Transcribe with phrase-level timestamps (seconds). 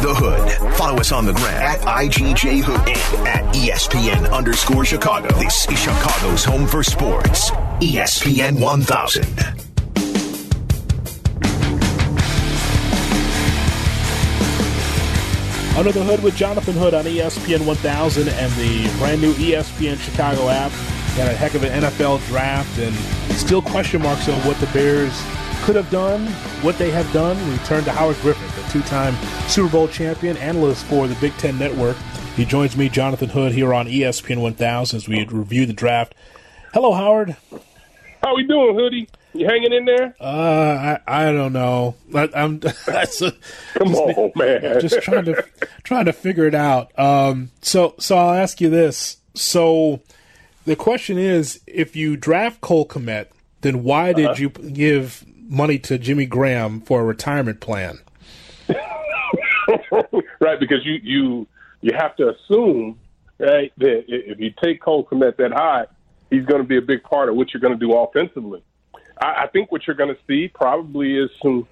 [0.00, 0.74] The Hood.
[0.74, 5.28] Follow us on the gram at IGJ Hood and at ESPN underscore Chicago.
[5.38, 7.50] This is Chicago's home for sports.
[7.80, 9.24] ESPN 1000.
[15.76, 20.48] Under the Hood with Jonathan Hood on ESPN 1000 and the brand new ESPN Chicago
[20.48, 20.72] app.
[21.16, 22.94] Got a heck of an NFL draft and
[23.36, 25.12] still question marks on what the Bears
[25.66, 26.24] could have done,
[26.62, 27.36] what they have done.
[27.50, 29.16] We turn to Howard Griffith, a two time
[29.48, 31.96] Super Bowl champion, analyst for the Big Ten Network.
[32.36, 36.14] He joins me, Jonathan Hood, here on ESPN 1000 as we review the draft.
[36.72, 37.34] Hello, Howard.
[38.22, 39.08] How are we doing, Hoodie?
[39.32, 40.14] You hanging in there?
[40.20, 41.96] Uh, I I don't know.
[42.14, 43.32] I, am that's a,
[43.74, 44.80] come just, on, man.
[44.80, 45.44] just trying to
[45.82, 46.96] trying to figure it out.
[46.96, 49.16] Um, so so I'll ask you this.
[49.34, 50.00] So
[50.64, 53.26] the question is, if you draft Cole Kmet,
[53.62, 54.40] then why did uh-huh.
[54.40, 58.00] you give money to Jimmy Graham for a retirement plan?
[60.40, 61.46] right, because you you
[61.80, 62.98] you have to assume
[63.38, 65.86] right that if you take Cole Kmet that high,
[66.30, 68.62] he's going to be a big part of what you're going to do offensively.
[69.20, 71.66] I, I think what you're going to see probably is some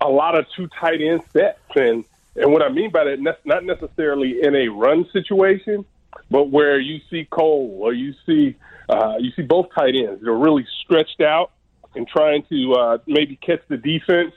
[0.00, 2.04] a, lot of two tight end sets, and
[2.34, 5.84] and what I mean by that, not necessarily in a run situation,
[6.30, 8.56] but where you see Cole or you see
[8.88, 11.52] uh, you see both tight ends that are really stretched out
[11.96, 14.32] and trying to uh, maybe catch the defense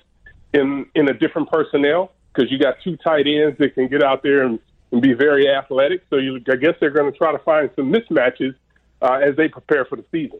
[0.54, 4.24] in in a different personnel because you got two tight ends that can get out
[4.24, 4.60] there and,
[4.92, 6.04] and be very athletic.
[6.10, 8.56] So you, I guess they're going to try to find some mismatches
[9.02, 10.40] uh, as they prepare for the season.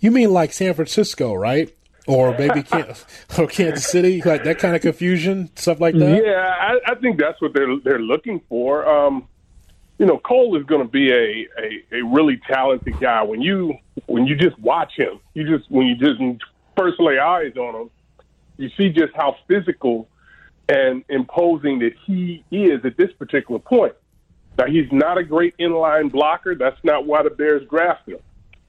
[0.00, 1.74] You mean like San Francisco, right?
[2.08, 3.06] Or maybe Kansas,
[3.38, 6.24] or Kansas City, like that kind of confusion, stuff like that.
[6.24, 8.88] Yeah, I, I think that's what they're they're looking for.
[8.88, 9.28] Um,
[10.02, 13.22] you know, Cole is going to be a, a a really talented guy.
[13.22, 13.74] When you
[14.06, 16.20] when you just watch him, you just when you just
[16.76, 17.90] first lay eyes on him,
[18.58, 20.08] you see just how physical
[20.68, 23.94] and imposing that he is at this particular point.
[24.58, 26.54] Now, he's not a great inline blocker.
[26.54, 28.22] That's not why the Bears drafted him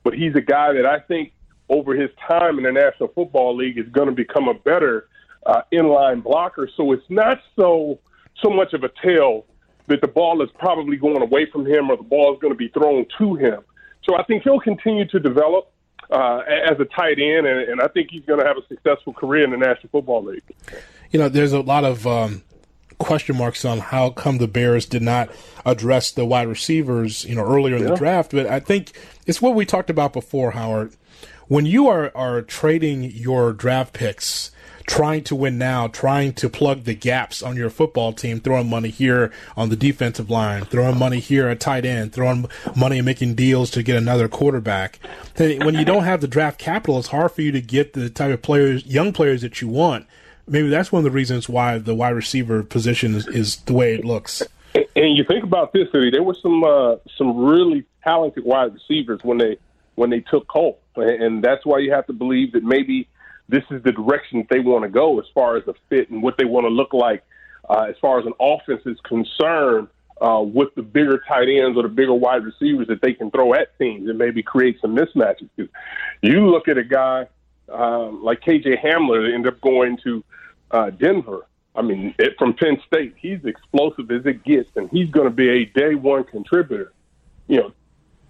[0.03, 1.31] but he's a guy that I think
[1.69, 5.07] over his time in the National Football League is going to become a better
[5.45, 6.69] uh, inline blocker.
[6.75, 7.99] So it's not so
[8.41, 9.45] so much of a tell
[9.87, 12.57] that the ball is probably going away from him or the ball is going to
[12.57, 13.61] be thrown to him.
[14.03, 15.71] So I think he'll continue to develop
[16.11, 19.13] uh, as a tight end, and, and I think he's going to have a successful
[19.13, 20.43] career in the National Football League.
[21.11, 22.43] You know, there's a lot of um,
[22.97, 25.29] question marks on how come the Bears did not
[25.65, 27.89] address the wide receivers, you know, earlier in yeah.
[27.89, 28.31] the draft.
[28.31, 28.93] But I think
[29.25, 30.93] it's what we talked about before, Howard.
[31.47, 34.51] When you are, are trading your draft picks,
[34.85, 38.89] trying to win now, trying to plug the gaps on your football team, throwing money
[38.89, 43.35] here on the defensive line, throwing money here at tight end, throwing money and making
[43.35, 44.99] deals to get another quarterback.
[45.37, 48.33] When you don't have the draft capital, it's hard for you to get the type
[48.33, 50.07] of players, young players that you want.
[50.47, 53.95] Maybe that's one of the reasons why the wide receiver position is, is the way
[53.95, 54.43] it looks.
[54.75, 56.11] And you think about this, Eddie.
[56.11, 59.57] There were some uh, some really talented wide receivers when they
[59.95, 63.07] when they took Cole, and that's why you have to believe that maybe
[63.49, 66.21] this is the direction that they want to go as far as the fit and
[66.23, 67.23] what they want to look like
[67.69, 69.87] uh, as far as an offense is concerned.
[70.21, 73.53] Uh, with the bigger tight ends or the bigger wide receivers that they can throw
[73.55, 75.49] at teams and maybe create some mismatches.
[76.21, 77.27] You look at a guy
[77.67, 80.23] um, like KJ Hamler that ended up going to
[80.71, 85.09] uh, Denver I mean, it, from Penn State, he's explosive as it gets, and he's
[85.09, 86.93] going to be a day one contributor.
[87.47, 87.71] You know,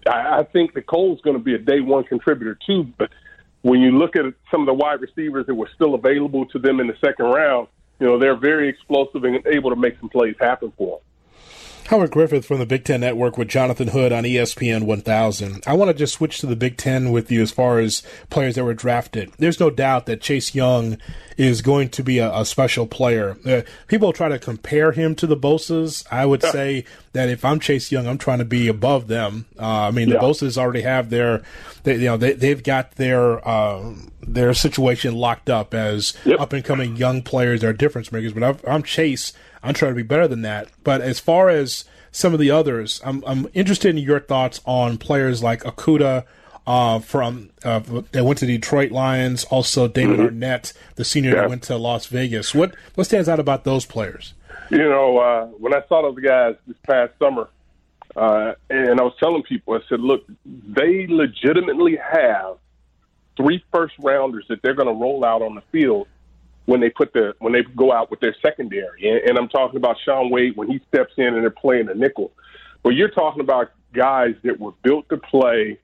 [0.06, 2.84] I, I think Cole's going to be a day one contributor too.
[2.96, 3.10] But
[3.64, 6.80] when you look at some of the wide receivers that were still available to them
[6.80, 7.66] in the second round,
[7.98, 11.13] you know, they're very explosive and able to make some plays happen for them.
[11.88, 15.62] Howard Griffith from the Big Ten Network with Jonathan Hood on ESPN 1000.
[15.66, 18.54] I want to just switch to the Big Ten with you as far as players
[18.54, 19.32] that were drafted.
[19.36, 20.96] There's no doubt that Chase Young
[21.36, 23.36] is going to be a, a special player.
[23.44, 26.04] Uh, people try to compare him to the Bosa's.
[26.10, 29.44] I would say that if I'm Chase Young, I'm trying to be above them.
[29.58, 30.22] Uh, I mean, the yeah.
[30.22, 31.42] Bosa's already have their,
[31.82, 36.40] they, you know, they, they've got their uh, their situation locked up as yep.
[36.40, 38.32] up and coming young players that are difference makers.
[38.32, 39.34] But I'm, I'm Chase.
[39.64, 40.68] I'm trying to be better than that.
[40.84, 44.98] But as far as some of the others, I'm, I'm interested in your thoughts on
[44.98, 46.24] players like Okudah
[46.66, 47.80] uh, from uh,
[48.12, 50.38] that went to the Detroit Lions, also David mm-hmm.
[50.38, 51.42] Arnette, the senior yeah.
[51.42, 52.54] that went to Las Vegas.
[52.54, 54.34] What what stands out about those players?
[54.70, 57.48] You know, uh, when I saw those guys this past summer,
[58.16, 62.56] uh, and I was telling people, I said, look, they legitimately have
[63.36, 66.08] three first rounders that they're going to roll out on the field
[66.66, 69.08] when they put the when they go out with their secondary.
[69.08, 71.94] And, and I'm talking about Shaun Wade when he steps in and they're playing a
[71.94, 72.32] nickel.
[72.82, 75.78] But you're talking about guys that were built to play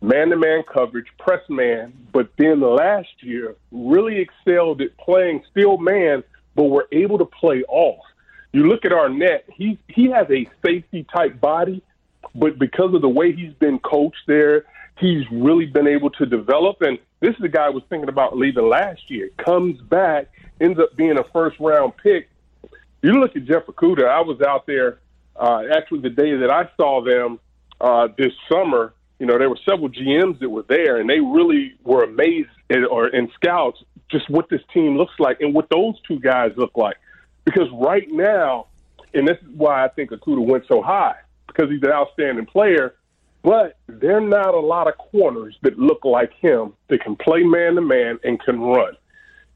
[0.00, 5.78] man to man coverage, press man, but then last year really excelled at playing still
[5.78, 6.22] man,
[6.54, 8.04] but were able to play off.
[8.52, 11.82] you look at Arnette, he he has a safety type body,
[12.34, 14.64] but because of the way he's been coached there,
[14.98, 16.82] he's really been able to develop.
[16.82, 19.30] And this is the guy was thinking about leaving last year.
[19.38, 20.30] Comes back,
[20.60, 22.28] ends up being a first round pick.
[23.02, 24.06] You look at Jeff Okudah.
[24.06, 24.98] I was out there
[25.36, 27.40] uh, actually the day that I saw them
[27.80, 28.92] uh, this summer.
[29.18, 32.84] You know, there were several GMs that were there, and they really were amazed at,
[32.84, 36.76] or and scouts just what this team looks like and what those two guys look
[36.76, 36.96] like.
[37.44, 38.66] Because right now,
[39.14, 41.16] and this is why I think Okudah went so high
[41.46, 42.94] because he's an outstanding player.
[43.44, 47.42] But there are not a lot of corners that look like him that can play
[47.42, 48.96] man to man and can run.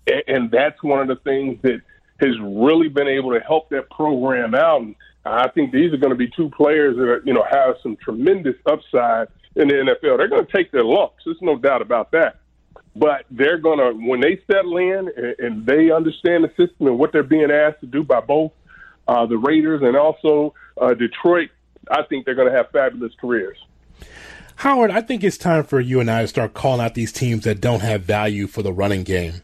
[0.06, 1.80] And, and that's one of the things that
[2.20, 4.82] has really been able to help that program out.
[4.82, 4.94] And
[5.24, 7.96] I think these are going to be two players that are, you know have some
[7.96, 10.18] tremendous upside in the NFL.
[10.18, 11.22] They're going to take their lumps.
[11.24, 12.40] There's no doubt about that.
[12.94, 16.98] But they're going to when they settle in and, and they understand the system and
[16.98, 18.52] what they're being asked to do by both
[19.06, 21.48] uh, the Raiders and also uh, Detroit.
[21.90, 23.56] I think they're going to have fabulous careers.
[24.56, 27.44] Howard, I think it's time for you and I to start calling out these teams
[27.44, 29.34] that don't have value for the running game.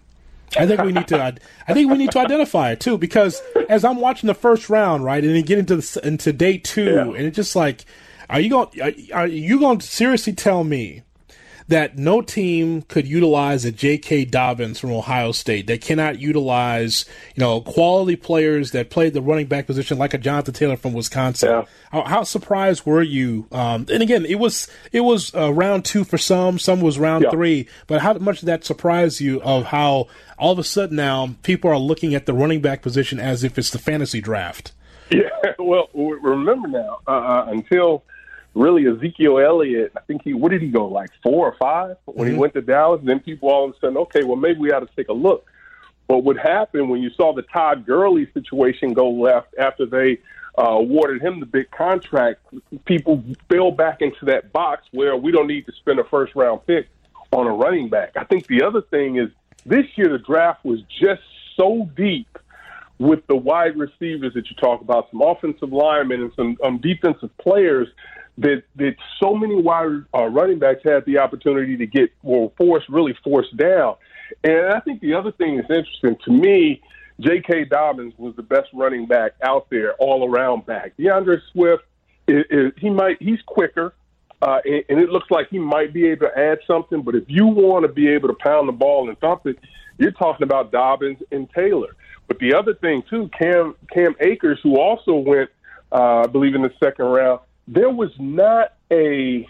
[0.57, 1.23] I think we need to.
[1.69, 5.05] I think we need to identify it too, because as I'm watching the first round,
[5.05, 7.03] right, and then get into the, into day two, yeah.
[7.03, 7.85] and it's just like,
[8.29, 8.69] are you going?
[8.81, 11.03] Are, are you going to seriously tell me
[11.69, 14.27] that no team could utilize a J.K.
[14.27, 15.67] Dobbins from Ohio State.
[15.67, 20.19] They cannot utilize, you know, quality players that played the running back position like a
[20.19, 21.49] Jonathan Taylor from Wisconsin.
[21.49, 21.65] Yeah.
[21.91, 23.47] How, how, surprised were you?
[23.51, 27.25] Um, and again, it was it was uh, round two for some, some was round
[27.25, 27.31] yeah.
[27.31, 27.69] three.
[27.87, 30.09] But how much did that surprise you of how
[30.39, 33.59] all of a sudden now people are looking at the running back position as if
[33.59, 34.73] it's the fantasy draft?
[35.11, 35.29] Yeah,
[35.59, 38.05] well, remember now, uh, uh until
[38.55, 42.27] really Ezekiel Elliott, I think he, what did he go, like four or five when
[42.27, 42.35] mm-hmm.
[42.35, 43.01] he went to Dallas?
[43.01, 45.13] And then people all of a sudden, okay, well, maybe we ought to take a
[45.13, 45.47] look.
[46.07, 50.19] But what happened when you saw the Todd Gurley situation go left after they
[50.59, 52.41] uh, awarded him the big contract,
[52.85, 56.67] people fell back into that box where we don't need to spend a first round
[56.67, 56.89] pick
[57.33, 58.13] on a running back.
[58.17, 59.31] I think the other thing is
[59.67, 61.23] this year the draft was just
[61.57, 62.39] so deep
[62.99, 67.37] with the wide receivers that you talk about, some offensive linemen and some um, defensive
[67.39, 67.89] players
[68.39, 72.89] that that so many wide uh, running backs had the opportunity to get well forced
[72.89, 73.97] really forced down.
[74.43, 76.83] And I think the other thing that's interesting to me,
[77.21, 77.67] J.K.
[77.67, 80.97] Dobbins was the best running back out there, all around back.
[80.97, 81.85] D'Andre Swift,
[82.27, 83.95] is, he might he's quicker,
[84.43, 87.03] uh, and, and it looks like he might be able to add something.
[87.03, 89.59] But if you want to be able to pound the ball and thump it,
[89.99, 91.95] you're talking about Dobbins and Taylor.
[92.27, 95.51] But the other thing too, Cam Cam Akers, who also went,
[95.93, 99.47] uh, I believe, in the second round there was not a,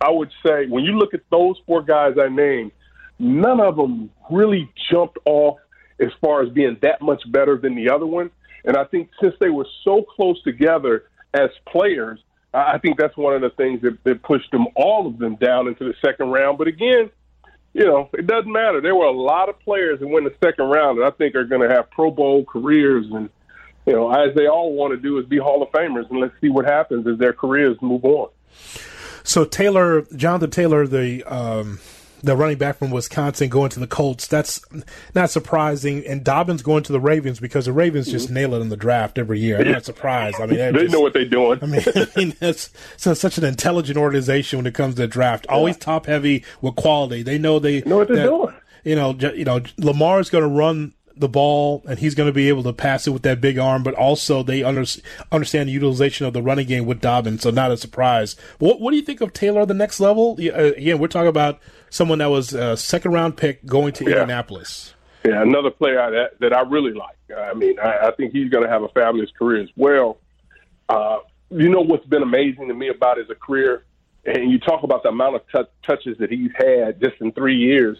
[0.00, 2.72] I would say, when you look at those four guys I named,
[3.18, 5.58] none of them really jumped off
[6.00, 8.30] as far as being that much better than the other one.
[8.64, 11.04] And I think since they were so close together
[11.34, 12.20] as players,
[12.54, 15.68] I think that's one of the things that, that pushed them, all of them, down
[15.68, 16.58] into the second round.
[16.58, 17.10] But again,
[17.74, 18.80] you know, it doesn't matter.
[18.80, 21.44] There were a lot of players that went the second round that I think are
[21.44, 23.28] going to have Pro Bowl careers and
[23.88, 26.34] you know, as they all want to do is be Hall of Famers, and let's
[26.40, 28.28] see what happens as their careers move on.
[29.24, 31.80] So Taylor, Jonathan Taylor, the um,
[32.22, 34.26] the running back from Wisconsin, going to the Colts.
[34.26, 34.60] That's
[35.14, 36.06] not surprising.
[36.06, 38.34] And Dobbins going to the Ravens because the Ravens just mm-hmm.
[38.34, 39.60] nail it in the draft every year.
[39.60, 40.40] I'm not surprised.
[40.40, 41.58] I mean, they just, know what they're doing.
[41.62, 45.08] I mean, I mean that's so such an intelligent organization when it comes to the
[45.08, 45.46] draft.
[45.48, 45.84] Always yeah.
[45.84, 47.22] top heavy with quality.
[47.22, 48.54] They know they, they know what they're that, doing.
[48.84, 52.48] You know, you know, Lamar's going to run the ball and he's going to be
[52.48, 54.84] able to pass it with that big arm, but also they under,
[55.32, 58.36] understand the utilization of the running game with Dobbins, so not a surprise.
[58.58, 60.36] What, what do you think of Taylor the next level?
[60.38, 61.60] Uh, again, we're talking about
[61.90, 64.10] someone that was a second round pick going to yeah.
[64.10, 64.94] Indianapolis.
[65.24, 67.16] Yeah, another player that, that I really like.
[67.36, 70.18] I mean, I, I think he's going to have a fabulous career as well.
[70.88, 71.18] Uh,
[71.50, 73.84] you know what's been amazing to me about his career,
[74.24, 77.56] and you talk about the amount of t- touches that he's had just in three
[77.56, 77.98] years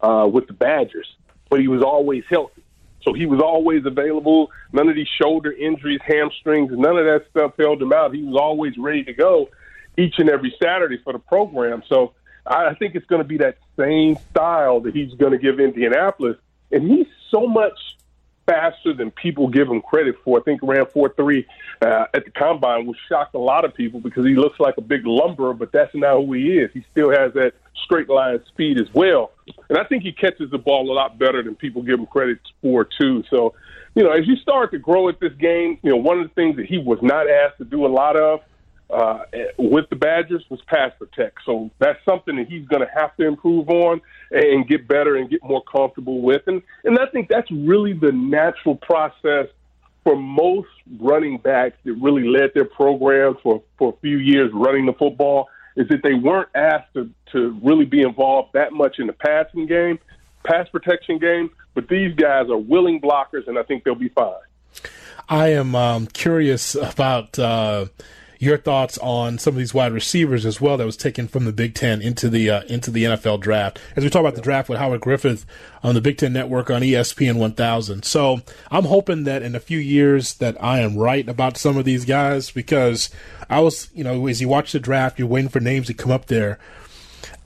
[0.00, 1.06] uh, with the Badgers
[1.54, 2.64] but he was always healthy.
[3.02, 4.50] So he was always available.
[4.72, 8.12] None of these shoulder injuries, hamstrings, none of that stuff held him out.
[8.12, 9.50] He was always ready to go
[9.96, 11.84] each and every Saturday for the program.
[11.88, 12.12] So
[12.44, 16.38] I think it's going to be that same style that he's going to give Indianapolis.
[16.72, 17.78] And he's so much
[18.46, 20.38] faster than people give him credit for.
[20.38, 21.46] I think ran four three
[21.82, 24.82] uh, at the combine, which shocked a lot of people because he looks like a
[24.82, 26.70] big lumberer, but that's not who he is.
[26.72, 27.52] He still has that
[27.84, 29.32] straight line speed as well,
[29.68, 32.38] and I think he catches the ball a lot better than people give him credit
[32.62, 33.24] for too.
[33.30, 33.54] So,
[33.94, 36.34] you know, as you start to grow at this game, you know, one of the
[36.34, 38.40] things that he was not asked to do a lot of
[38.90, 39.24] uh,
[39.58, 41.38] with the Badgers was pass protect.
[41.44, 44.00] So that's something that he's going to have to improve on
[44.30, 46.42] and get better and get more comfortable with.
[46.46, 49.46] And, and I think that's really the natural process
[50.04, 50.68] for most
[51.00, 55.48] running backs that really led their programs for, for a few years running the football
[55.76, 59.66] is that they weren't asked to, to really be involved that much in the passing
[59.66, 59.98] game,
[60.44, 61.50] pass protection game.
[61.74, 64.34] But these guys are willing blockers, and I think they'll be fine.
[65.28, 67.86] I am um, curious about uh,
[68.44, 71.52] your thoughts on some of these wide receivers as well that was taken from the
[71.52, 73.80] Big Ten into the uh, into the NFL draft.
[73.96, 75.46] As we talk about the draft with Howard Griffith
[75.82, 78.04] on the Big Ten Network on ESPN 1000.
[78.04, 81.84] So I'm hoping that in a few years that I am right about some of
[81.84, 83.10] these guys because
[83.48, 86.12] I was, you know, as you watch the draft, you're waiting for names to come
[86.12, 86.58] up there.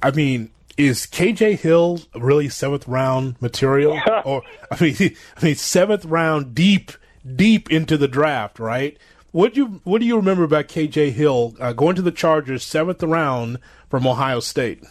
[0.03, 4.01] I mean, is KJ Hill really seventh round material?
[4.25, 4.97] or I mean,
[5.37, 6.93] I mean seventh round deep
[7.37, 8.97] deep into the draft, right?
[9.39, 12.65] What do you what do you remember about KJ Hill uh, going to the Chargers
[12.65, 14.83] seventh round from Ohio State?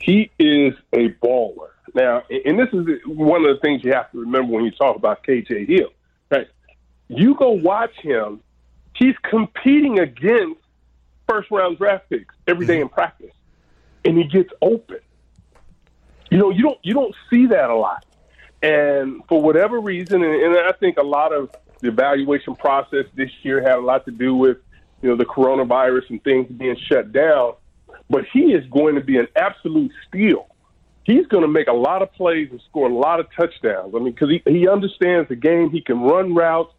[0.00, 1.68] He is a baller.
[1.92, 4.96] Now, and this is one of the things you have to remember when you talk
[4.96, 5.90] about KJ Hill.
[6.30, 6.48] Right?
[7.08, 8.40] You go watch him;
[8.96, 10.62] he's competing against
[11.28, 13.34] first round draft picks every day in practice,
[14.02, 15.00] and he gets open.
[16.30, 18.06] You know, you don't you don't see that a lot.
[18.62, 21.50] And for whatever reason, and, and I think a lot of
[21.84, 24.56] the evaluation process this year had a lot to do with,
[25.02, 27.52] you know, the coronavirus and things being shut down.
[28.08, 30.46] But he is going to be an absolute steal.
[31.04, 33.94] He's going to make a lot of plays and score a lot of touchdowns.
[33.94, 35.70] I mean, because he, he understands the game.
[35.70, 36.72] He can run routes.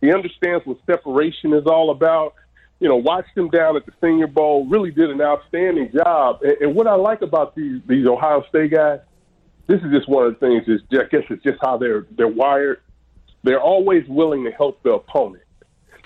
[0.00, 2.34] He understands what separation is all about.
[2.78, 4.66] You know, watched him down at the Senior Bowl.
[4.66, 6.42] Really did an outstanding job.
[6.42, 9.00] And, and what I like about these these Ohio State guys,
[9.66, 10.68] this is just one of the things.
[10.68, 12.80] Is I guess it's just how they're they're wired
[13.42, 15.42] they're always willing to help the opponent.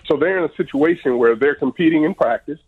[0.07, 2.59] So they're in a situation where they're competing in practice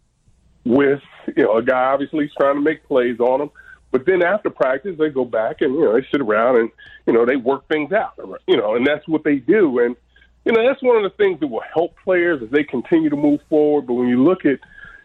[0.64, 1.00] with,
[1.36, 3.50] you know, a guy obviously trying to make plays on them.
[3.90, 6.70] But then after practice, they go back and, you know, they sit around and,
[7.06, 9.78] you know, they work things out, you know, and that's what they do.
[9.78, 9.96] And,
[10.44, 13.16] you know, that's one of the things that will help players as they continue to
[13.16, 13.86] move forward.
[13.86, 14.58] But when you look at,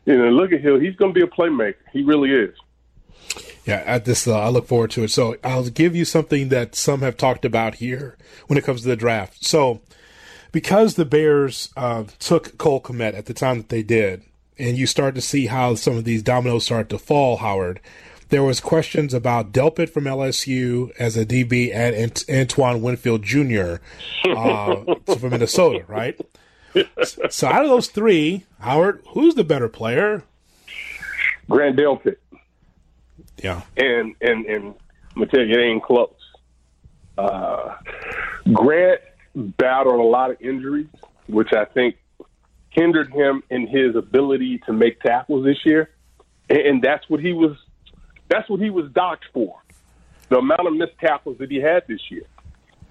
[0.05, 1.75] you know, look at Hill, he's going to be a playmaker.
[1.93, 2.55] He really is.
[3.65, 5.11] Yeah, at this, uh, I look forward to it.
[5.11, 8.87] So I'll give you something that some have talked about here when it comes to
[8.89, 9.45] the draft.
[9.45, 9.81] So
[10.51, 14.23] because the Bears uh, took Cole Kmet at the time that they did,
[14.57, 17.79] and you start to see how some of these dominoes start to fall, Howard.
[18.29, 23.75] There was questions about Delpit from LSU as a DB and Ant- Antoine Winfield Jr.
[24.25, 26.19] Uh, from Minnesota, right?
[27.29, 30.23] So out of those three, Howard, who's the better player?
[31.49, 32.15] Grant Delpit.
[33.41, 33.61] Yeah.
[33.77, 34.65] And and and
[35.15, 36.13] I'm gonna tell you, it ain't close.
[37.17, 37.75] Uh,
[38.51, 39.01] Grant
[39.35, 40.87] battled a lot of injuries,
[41.27, 41.95] which I think
[42.69, 45.91] hindered him in his ability to make tackles this year,
[46.49, 47.55] and, and that's what he was.
[48.29, 49.61] That's what he was docked for.
[50.29, 52.25] The amount of missed tackles that he had this year,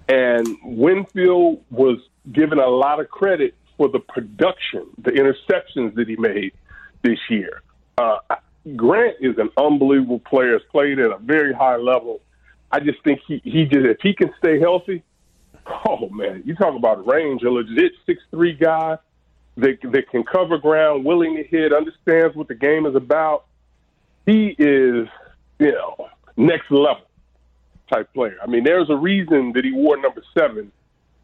[0.07, 1.97] and Winfield was
[2.31, 6.53] given a lot of credit for the production, the interceptions that he made
[7.01, 7.61] this year.
[7.97, 8.17] Uh,
[8.75, 10.53] Grant is an unbelievable player.
[10.53, 12.21] Has played at a very high level.
[12.71, 15.03] I just think he he just if he can stay healthy,
[15.87, 18.97] oh man, you talk about range, a legit six three guy
[19.57, 23.45] that that can cover ground, willing to hit, understands what the game is about.
[24.25, 25.07] He is,
[25.59, 27.05] you know, next level
[27.91, 28.37] type player.
[28.41, 30.71] I mean, there's a reason that he wore number seven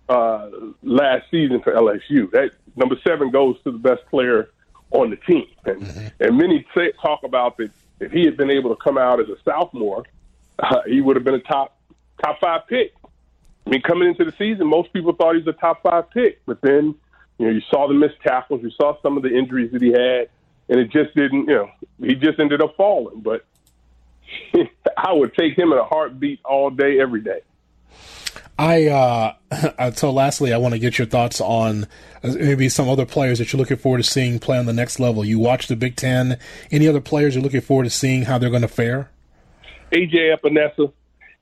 [0.09, 0.49] uh,
[0.83, 2.29] last season for LSU.
[2.31, 4.49] That number seven goes to the best player
[4.91, 5.47] on the team.
[5.65, 6.23] And, mm-hmm.
[6.23, 9.27] and many say, talk about that if he had been able to come out as
[9.29, 10.03] a sophomore,
[10.59, 11.77] uh, he would have been a top
[12.23, 12.93] top five pick.
[13.65, 16.41] I mean, coming into the season, most people thought he was a top five pick,
[16.45, 16.95] but then
[17.37, 19.89] you know you saw the missed tackles, you saw some of the injuries that he
[19.89, 20.29] had,
[20.69, 21.47] and it just didn't.
[21.47, 23.21] You know, he just ended up falling.
[23.21, 23.45] But
[24.97, 27.41] I would take him in a heartbeat all day, every day.
[28.59, 28.87] I
[29.51, 31.85] uh, so lastly, I want to get your thoughts on
[32.21, 34.99] uh, maybe some other players that you're looking forward to seeing play on the next
[34.99, 35.23] level.
[35.23, 36.37] You watch the Big Ten.
[36.69, 39.09] Any other players you're looking forward to seeing how they're going to fare?
[39.93, 40.91] AJ Epenesa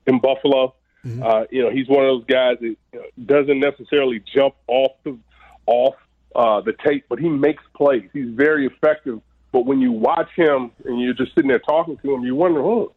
[0.06, 0.74] in Buffalo.
[1.04, 1.22] Mm-hmm.
[1.22, 4.92] Uh, you know, he's one of those guys that you know, doesn't necessarily jump off
[5.02, 5.18] the
[5.66, 5.96] off
[6.36, 8.08] uh, the tape, but he makes plays.
[8.12, 9.20] He's very effective.
[9.50, 12.60] But when you watch him and you're just sitting there talking to him, you wonder,
[12.60, 12.92] oh,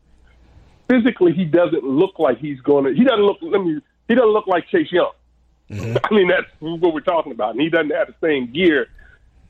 [0.88, 2.94] physically he doesn't look like he's going to.
[2.94, 3.38] He doesn't look.
[3.42, 5.14] Let me he doesn't look like Chase Young.
[5.70, 5.98] Mm-hmm.
[6.04, 7.52] I mean, that's what we're talking about.
[7.52, 8.90] And he doesn't have the same gear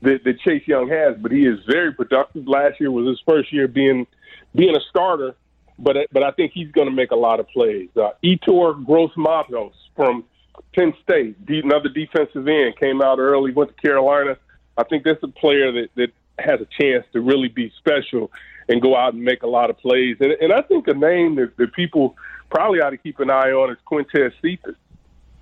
[0.02, 2.46] that, that Chase Young has, but he is very productive.
[2.46, 4.06] Last year was his first year being
[4.54, 5.34] being a starter,
[5.80, 7.88] but but I think he's going to make a lot of plays.
[7.96, 10.24] Uh, Yetur Gross-Matos from
[10.74, 14.36] Penn State, another defensive end, came out early, went to Carolina.
[14.76, 18.30] I think that's a player that, that has a chance to really be special
[18.72, 20.16] and go out and make a lot of plays.
[20.20, 22.16] And, and I think a name that, that people–
[22.52, 24.76] probably ought to keep an eye on is Quintez Cephus.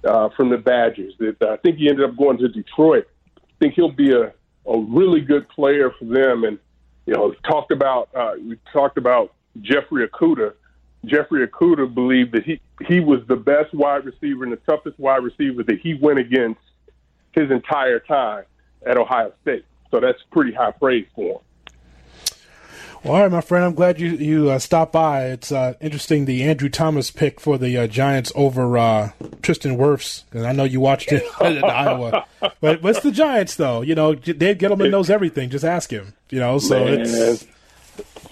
[0.05, 1.15] uh, from the Badgers.
[1.19, 3.07] That I think he ended up going to Detroit.
[3.37, 4.33] I think he'll be a,
[4.67, 6.45] a really good player for them.
[6.45, 6.59] And
[7.07, 10.55] you know, talked about uh, we talked about Jeffrey Okudah.
[11.07, 15.23] Jeffrey Okudah believed that he he was the best wide receiver and the toughest wide
[15.23, 16.61] receiver that he went against
[17.33, 18.45] his entire time
[18.87, 19.65] at Ohio State.
[19.91, 21.41] So that's pretty high praise for him.
[23.03, 23.65] Well, all right, my friend.
[23.65, 25.27] I'm glad you you uh, stopped by.
[25.27, 30.25] It's uh, interesting the Andrew Thomas pick for the uh, Giants over uh, Tristan Wirfs,
[30.29, 32.27] because I know you watched it in Iowa.
[32.61, 33.81] But what's the Giants though?
[33.81, 35.49] You know, Dave Gettleman knows everything.
[35.49, 36.13] Just ask him.
[36.29, 37.47] You know, so Man, it's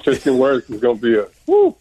[0.02, 1.74] Tristan Wirfs is going to be a woo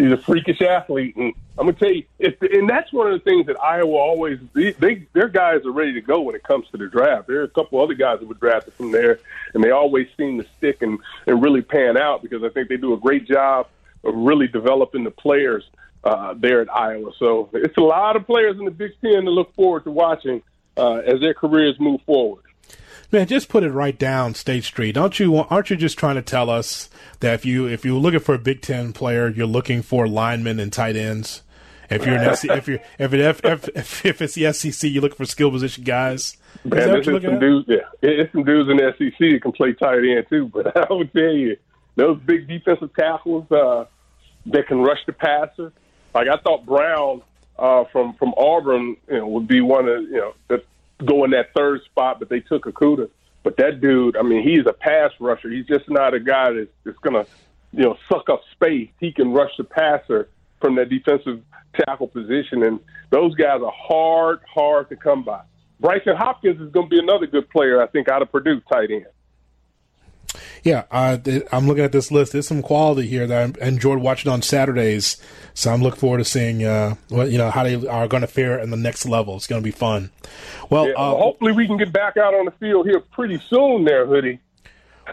[0.00, 3.30] he's a freakish athlete, and I'm gonna tell you, if, and that's one of the
[3.30, 6.66] things that Iowa always they, they their guys are ready to go when it comes
[6.70, 7.28] to the draft.
[7.28, 9.18] There are a couple other guys that were drafted from there,
[9.54, 12.76] and they always seem to stick and and really pan out because I think they
[12.76, 13.68] do a great job
[14.04, 15.64] of really developing the players
[16.04, 17.12] uh, there at Iowa.
[17.18, 20.42] So it's a lot of players in the Big Ten to look forward to watching
[20.76, 22.44] uh, as their careers move forward.
[23.12, 24.92] Man, just put it right down, State Street.
[24.92, 25.36] Don't you?
[25.36, 26.88] Aren't you just trying to tell us
[27.18, 30.60] that if you if you're looking for a Big Ten player, you're looking for linemen
[30.60, 31.42] and tight ends?
[31.90, 35.00] If you're an SC, if you're if, it, if, if, if it's the SEC, you
[35.00, 36.36] look for skill position guys.
[36.62, 37.66] Man, there's some dudes.
[37.68, 40.46] Yeah, it's some dudes in the SEC that can play tight end too.
[40.46, 41.56] But I would tell you,
[41.96, 43.86] those big defensive tackles uh,
[44.46, 45.72] that can rush the passer.
[46.14, 47.22] Like I thought Brown
[47.58, 50.64] uh, from from Auburn, you know, would be one of you know that
[51.04, 53.10] go in that third spot, but they took Okudah.
[53.42, 55.48] But that dude, I mean, he's a pass rusher.
[55.50, 57.30] He's just not a guy that's, that's going to,
[57.72, 58.90] you know, suck up space.
[58.98, 60.28] He can rush the passer
[60.60, 61.42] from that defensive
[61.86, 62.80] tackle position, and
[63.10, 65.40] those guys are hard, hard to come by.
[65.82, 68.90] Brycen Hopkins is going to be another good player, I think, out of Purdue, tight
[68.90, 69.06] end
[70.62, 71.18] yeah, uh,
[71.52, 72.32] I'm looking at this list.
[72.32, 75.16] There's some quality here that I enjoyed watching on Saturdays.
[75.54, 78.26] So I'm looking forward to seeing uh, what you know how they are going to
[78.26, 79.36] fare in the next level.
[79.36, 80.10] It's going to be fun.
[80.68, 83.40] Well, yeah, well uh, hopefully we can get back out on the field here pretty
[83.48, 84.40] soon, there, hoodie.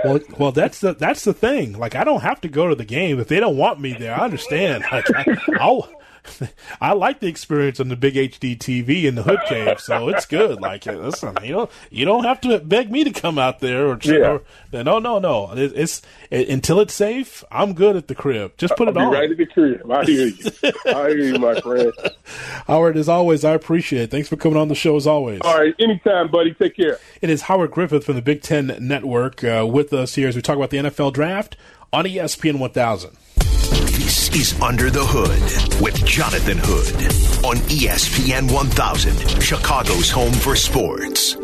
[0.03, 1.77] Well, well, that's the that's the thing.
[1.77, 4.13] Like, I don't have to go to the game if they don't want me there.
[4.13, 4.83] I understand.
[4.91, 5.89] Like, I, I'll
[6.81, 10.25] I like the experience on the big HD TV in the hood cave, so it's
[10.25, 10.61] good.
[10.61, 13.99] Like, listen, you know, you don't have to beg me to come out there or,
[14.03, 14.37] yeah.
[14.73, 15.51] or no, no, no.
[15.53, 17.43] It, it's it, until it's safe.
[17.51, 18.57] I'm good at the crib.
[18.57, 19.13] Just put I'll it on.
[19.13, 19.89] Right at the crib.
[19.91, 20.51] I hear you.
[20.85, 21.93] I hear you, my friend.
[22.67, 24.11] Howard, as always, I appreciate it.
[24.11, 24.95] Thanks for coming on the show.
[24.95, 25.41] As always.
[25.41, 26.53] All right, anytime, buddy.
[26.53, 26.99] Take care.
[27.21, 30.41] It is Howard Griffith from the Big Ten Network uh, with us here as we
[30.41, 31.55] talk about the NFL Draft
[31.93, 33.17] on ESPN 1000.
[34.37, 36.93] Is Under the Hood with Jonathan Hood
[37.43, 41.35] on ESPN 1000, Chicago's home for sports.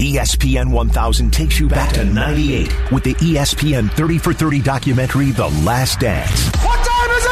[0.00, 5.46] ESPN 1000 takes you back to 98 with the ESPN 30 for 30 documentary, The
[5.62, 6.46] Last Dance.
[6.64, 7.24] What time is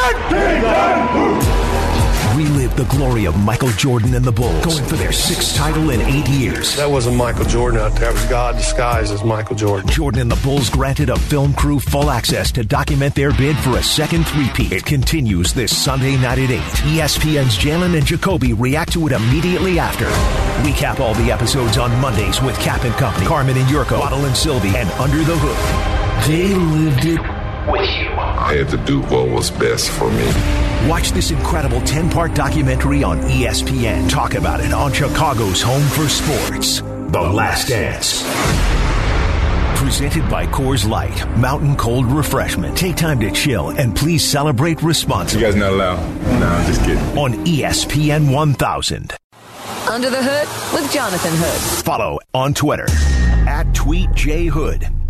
[1.63, 1.66] it?
[2.67, 6.01] Relive the glory of Michael Jordan and the Bulls, going for their sixth title in
[6.01, 6.77] eight years.
[6.77, 8.11] That wasn't Michael Jordan out there.
[8.11, 9.89] It was God disguised as Michael Jordan.
[9.89, 13.77] Jordan and the Bulls granted a film crew full access to document their bid for
[13.77, 14.73] a second three-peat.
[14.73, 16.59] It continues this Sunday night at 8.
[16.59, 20.07] ESPN's Jalen and Jacoby react to it immediately after.
[20.67, 24.37] Recap all the episodes on Mondays with Kap and Company, Carmen and Jurko, Waddle and
[24.37, 26.29] Silvy, and Under the Hood.
[26.29, 27.36] They lived it
[27.67, 28.09] with you.
[28.11, 30.27] I had to do what was best for me.
[30.89, 34.09] Watch this incredible 10 part documentary on ESPN.
[34.09, 36.81] Talk about it on Chicago's Home for Sports.
[36.81, 38.23] The Last Dance.
[39.79, 42.77] Presented by Coors Light, mountain cold refreshment.
[42.77, 45.47] Take time to chill and please celebrate responsibly.
[45.47, 46.41] You guys not allowed?
[46.41, 46.99] No, I'm just kidding.
[47.19, 49.13] On ESPN 1000.
[49.89, 51.85] Under the Hood with Jonathan Hood.
[51.85, 52.87] Follow on Twitter
[53.49, 55.06] at TweetJHood.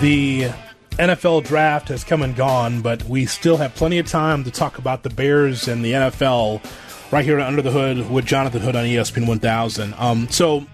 [0.00, 0.52] The
[0.92, 4.78] NFL draft has come and gone, but we still have plenty of time to talk
[4.78, 6.64] about the Bears and the NFL
[7.10, 9.94] right here Under the Hood with Jonathan Hood on ESPN 1000.
[9.94, 10.64] Um, so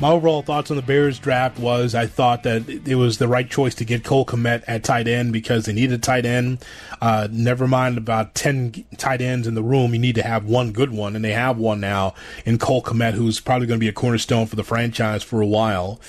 [0.00, 3.48] my overall thoughts on the Bears draft was I thought that it was the right
[3.48, 6.64] choice to get Cole Kmet at tight end because they needed a tight end.
[7.00, 9.94] Uh, never mind about 10 tight ends in the room.
[9.94, 13.12] You need to have one good one, and they have one now in Cole Kmet,
[13.12, 16.00] who's probably going to be a cornerstone for the franchise for a while.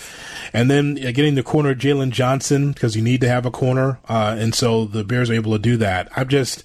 [0.52, 4.00] And then uh, getting the corner Jaylon Johnson because you need to have a corner.
[4.10, 6.10] Uh, and so the Bears are able to do that.
[6.15, 6.63] I'm just,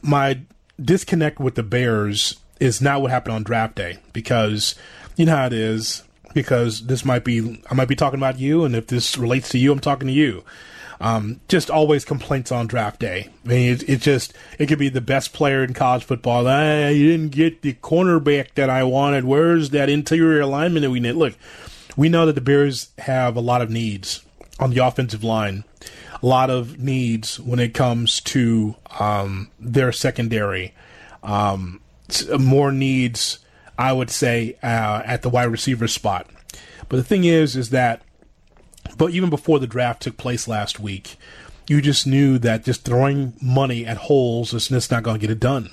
[0.00, 0.40] my
[0.80, 4.74] disconnect with the Bears is not what happened on draft day because
[5.16, 6.02] you know how it is
[6.36, 9.58] because this might be I might be talking about you, and if this relates to
[9.58, 10.44] you, I'm talking to you.
[11.00, 13.30] Um, just always complaints on draft day.
[13.44, 16.46] I mean, it, it, just it could be the best player in college football.
[16.46, 19.24] Ah, you didn't get the cornerback that I wanted.
[19.24, 21.12] Where's that interior alignment that we need?
[21.12, 21.34] Look,
[21.96, 24.22] we know that the Bears have a lot of needs,
[24.60, 25.64] on the offensive line.
[26.22, 30.74] A lot of needs when it comes to um, their secondary.
[31.22, 31.80] Um,
[32.38, 33.38] more needs,
[33.78, 36.28] I would say, uh, at the wide receiver spot.
[36.88, 38.02] But the thing is, is that,
[38.96, 41.16] but even before the draft took place last week,
[41.68, 45.30] you just knew that just throwing money at holes is just not going to get
[45.30, 45.70] it done.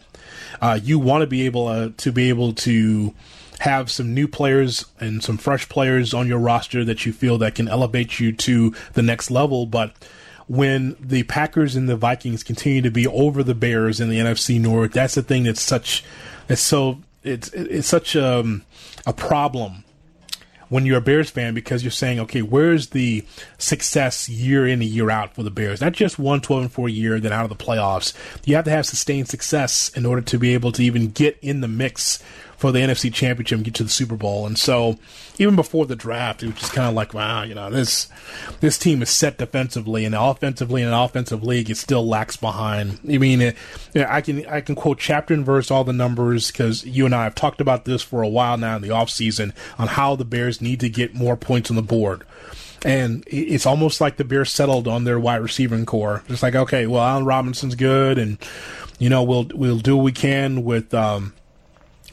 [0.62, 3.14] Uh, you want to be able uh, to be able to
[3.60, 7.56] have some new players and some fresh players on your roster that you feel that
[7.56, 9.66] can elevate you to the next level.
[9.66, 9.94] But
[10.48, 14.60] when the Packers and the Vikings continue to be over the Bears in the NFC
[14.60, 16.04] North, that's the thing that's such
[16.50, 18.64] it's so it's it's such a, um,
[19.06, 19.84] a problem
[20.70, 23.24] when you're a Bears fan because you're saying, okay, where's the
[23.60, 25.82] success year in and year out for the Bears?
[25.82, 28.14] Not just one 12 and 4 year, then out of the playoffs.
[28.44, 31.62] You have to have sustained success in order to be able to even get in
[31.62, 32.24] the mix
[32.64, 34.46] for the NFC Championship and get to the Super Bowl.
[34.46, 34.98] And so,
[35.38, 38.08] even before the draft, it was just kind of like, wow, you know, this
[38.62, 43.00] this team is set defensively, and offensively in an offensive league, it still lacks behind.
[43.04, 43.58] I mean, it,
[43.94, 47.26] I can I can quote chapter and verse all the numbers because you and I
[47.26, 50.62] have talked about this for a while now in the offseason on how the Bears
[50.62, 52.24] need to get more points on the board.
[52.86, 56.24] And it's almost like the Bears settled on their wide receiving core.
[56.30, 58.38] It's like, okay, well, Allen Robinson's good, and
[59.00, 61.34] you know we'll we'll do what we can with um,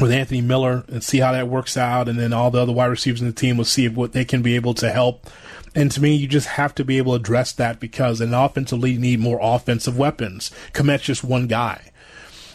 [0.00, 2.86] with Anthony Miller and see how that works out, and then all the other wide
[2.86, 5.26] receivers in the team will see what they can be able to help.
[5.74, 8.80] And to me, you just have to be able to address that because an offensive
[8.80, 10.50] league need more offensive weapons.
[10.72, 11.90] Kmet's just one guy.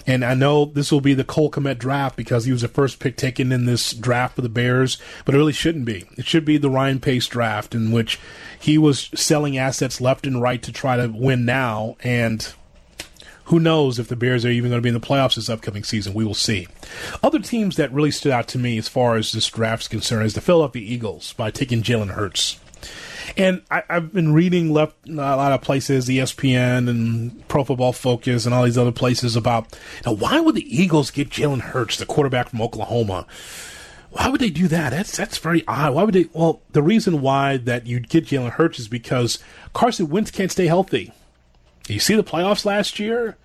[0.07, 2.99] And I know this will be the Cole Kmet draft because he was the first
[2.99, 6.05] pick taken in this draft for the Bears, but it really shouldn't be.
[6.15, 8.19] It should be the Ryan Pace draft in which
[8.59, 11.95] he was selling assets left and right to try to win now.
[12.01, 12.53] And
[13.45, 15.83] who knows if the Bears are even going to be in the playoffs this upcoming
[15.83, 16.13] season?
[16.13, 16.67] We will see.
[17.21, 20.25] Other teams that really stood out to me as far as this draft is concerned
[20.25, 22.59] is the Philadelphia Eagles by taking Jalen Hurts.
[23.37, 28.45] And I, have been reading left a lot of places, ESPN and Pro Football Focus
[28.45, 32.05] and all these other places about now why would the Eagles get Jalen Hurts, the
[32.05, 33.25] quarterback from Oklahoma?
[34.11, 34.91] Why would they do that?
[34.91, 35.93] That's that's very odd.
[35.93, 36.27] Why would they?
[36.33, 39.39] Well, the reason why that you'd get Jalen Hurts is because
[39.73, 41.11] Carson Wentz can't stay healthy.
[41.87, 43.37] You see the playoffs last year?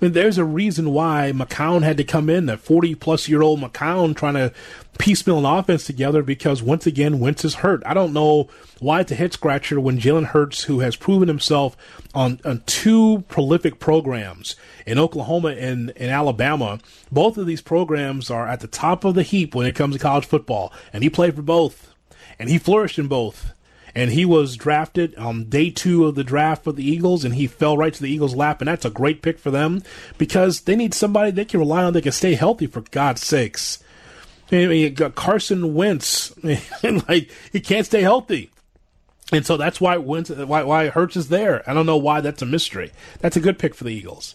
[0.00, 3.40] I mean, there's a reason why McCown had to come in, that 40 plus year
[3.40, 4.52] old McCown trying to
[4.98, 7.82] piecemeal an offense together because once again, Wentz is hurt.
[7.86, 8.48] I don't know
[8.78, 11.78] why it's a head scratcher when Jalen Hurts, who has proven himself
[12.14, 14.54] on, on two prolific programs
[14.86, 16.78] in Oklahoma and in Alabama,
[17.10, 20.02] both of these programs are at the top of the heap when it comes to
[20.02, 20.74] college football.
[20.92, 21.94] And he played for both,
[22.38, 23.54] and he flourished in both
[23.96, 27.46] and he was drafted on day two of the draft for the Eagles, and he
[27.46, 29.82] fell right to the Eagles' lap, and that's a great pick for them
[30.18, 33.82] because they need somebody they can rely on that can stay healthy for God's sakes.
[34.52, 36.34] I mean, Carson Wentz,
[37.08, 38.50] like he can't stay healthy.
[39.32, 41.68] And so that's why Wentz, why why Hurts is there.
[41.68, 42.92] I don't know why that's a mystery.
[43.20, 44.34] That's a good pick for the Eagles.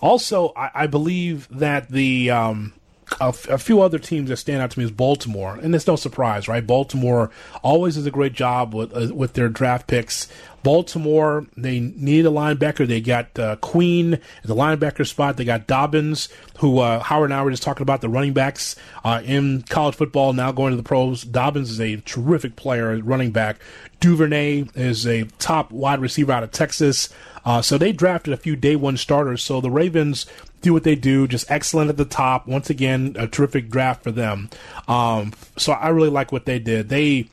[0.00, 2.72] Also, I, I believe that the um,
[3.20, 5.86] a, f- a few other teams that stand out to me is Baltimore, and it's
[5.86, 6.66] no surprise, right?
[6.66, 7.30] Baltimore
[7.62, 10.28] always does a great job with uh, with their draft picks.
[10.62, 12.86] Baltimore, they need a linebacker.
[12.86, 15.36] They got uh, Queen at the linebacker spot.
[15.36, 18.76] They got Dobbins, who uh, Howard and I were just talking about the running backs
[19.04, 21.22] uh, in college football now going to the pros.
[21.22, 23.58] Dobbins is a terrific player, running back.
[24.00, 27.08] Duvernay is a top wide receiver out of Texas.
[27.44, 29.42] Uh, so they drafted a few day one starters.
[29.42, 30.26] So the Ravens
[30.60, 32.46] do what they do, just excellent at the top.
[32.46, 34.50] Once again, a terrific draft for them.
[34.86, 36.88] Um, so I really like what they did.
[36.88, 37.28] They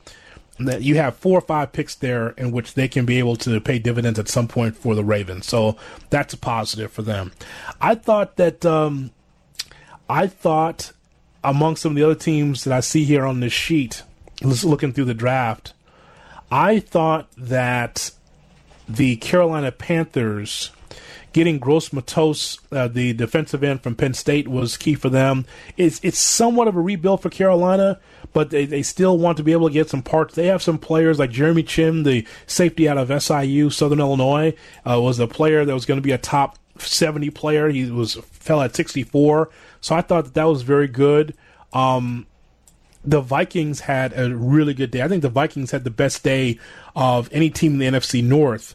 [0.58, 3.60] that you have four or five picks there in which they can be able to
[3.60, 5.46] pay dividends at some point for the Ravens.
[5.46, 5.76] So
[6.10, 7.32] that's a positive for them.
[7.80, 9.10] I thought that um,
[10.08, 10.92] I thought
[11.44, 14.02] among some of the other teams that I see here on this sheet,
[14.42, 15.74] looking through the draft,
[16.50, 18.10] I thought that
[18.88, 20.70] the Carolina Panthers
[21.36, 25.44] getting Gross Matos, uh, the defensive end from Penn State, was key for them.
[25.76, 28.00] It's it's somewhat of a rebuild for Carolina,
[28.32, 30.34] but they, they still want to be able to get some parts.
[30.34, 34.54] They have some players like Jeremy Chinn, the safety out of SIU, Southern Illinois,
[34.90, 37.68] uh, was a player that was going to be a top 70 player.
[37.68, 39.50] He was fell at 64,
[39.82, 41.34] so I thought that that was very good.
[41.74, 42.26] Um,
[43.04, 45.02] the Vikings had a really good day.
[45.02, 46.58] I think the Vikings had the best day
[46.94, 48.74] of any team in the NFC North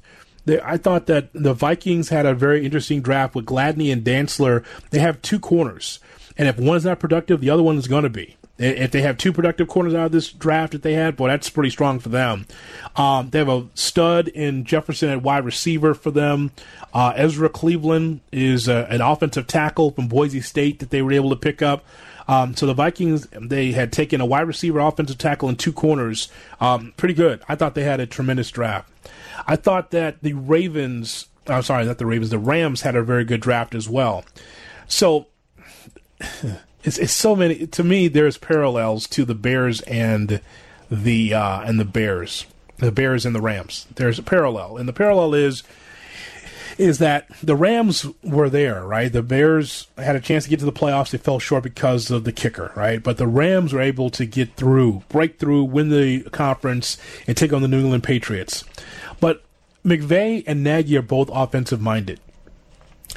[0.59, 4.65] I thought that the Vikings had a very interesting draft with Gladney and Dantzler.
[4.89, 5.99] They have two corners,
[6.37, 8.37] and if one's not productive, the other one is going to be.
[8.57, 11.49] If they have two productive corners out of this draft that they had, boy, that's
[11.49, 12.45] pretty strong for them.
[12.95, 16.51] Um, they have a stud in Jefferson at wide receiver for them.
[16.93, 21.31] Uh, Ezra Cleveland is uh, an offensive tackle from Boise State that they were able
[21.31, 21.83] to pick up.
[22.27, 26.29] Um, so the Vikings, they had taken a wide receiver, offensive tackle, and two corners.
[26.59, 27.41] Um, pretty good.
[27.49, 28.89] I thought they had a tremendous draft.
[29.47, 33.25] I thought that the Ravens, I'm sorry, not the Ravens, the Rams had a very
[33.25, 34.23] good draft as well.
[34.87, 35.27] So
[36.83, 37.67] it's, it's so many.
[37.67, 40.41] To me, there's parallels to the Bears and
[40.89, 42.45] the uh, and the Bears,
[42.77, 43.87] the Bears and the Rams.
[43.95, 45.63] There's a parallel, and the parallel is
[46.81, 49.13] is that the Rams were there, right?
[49.13, 51.11] The Bears had a chance to get to the playoffs.
[51.11, 53.01] They fell short because of the kicker, right?
[53.03, 57.53] But the Rams were able to get through, break through, win the conference, and take
[57.53, 58.63] on the New England Patriots.
[59.19, 59.43] But
[59.85, 62.19] McVay and Nagy are both offensive minded.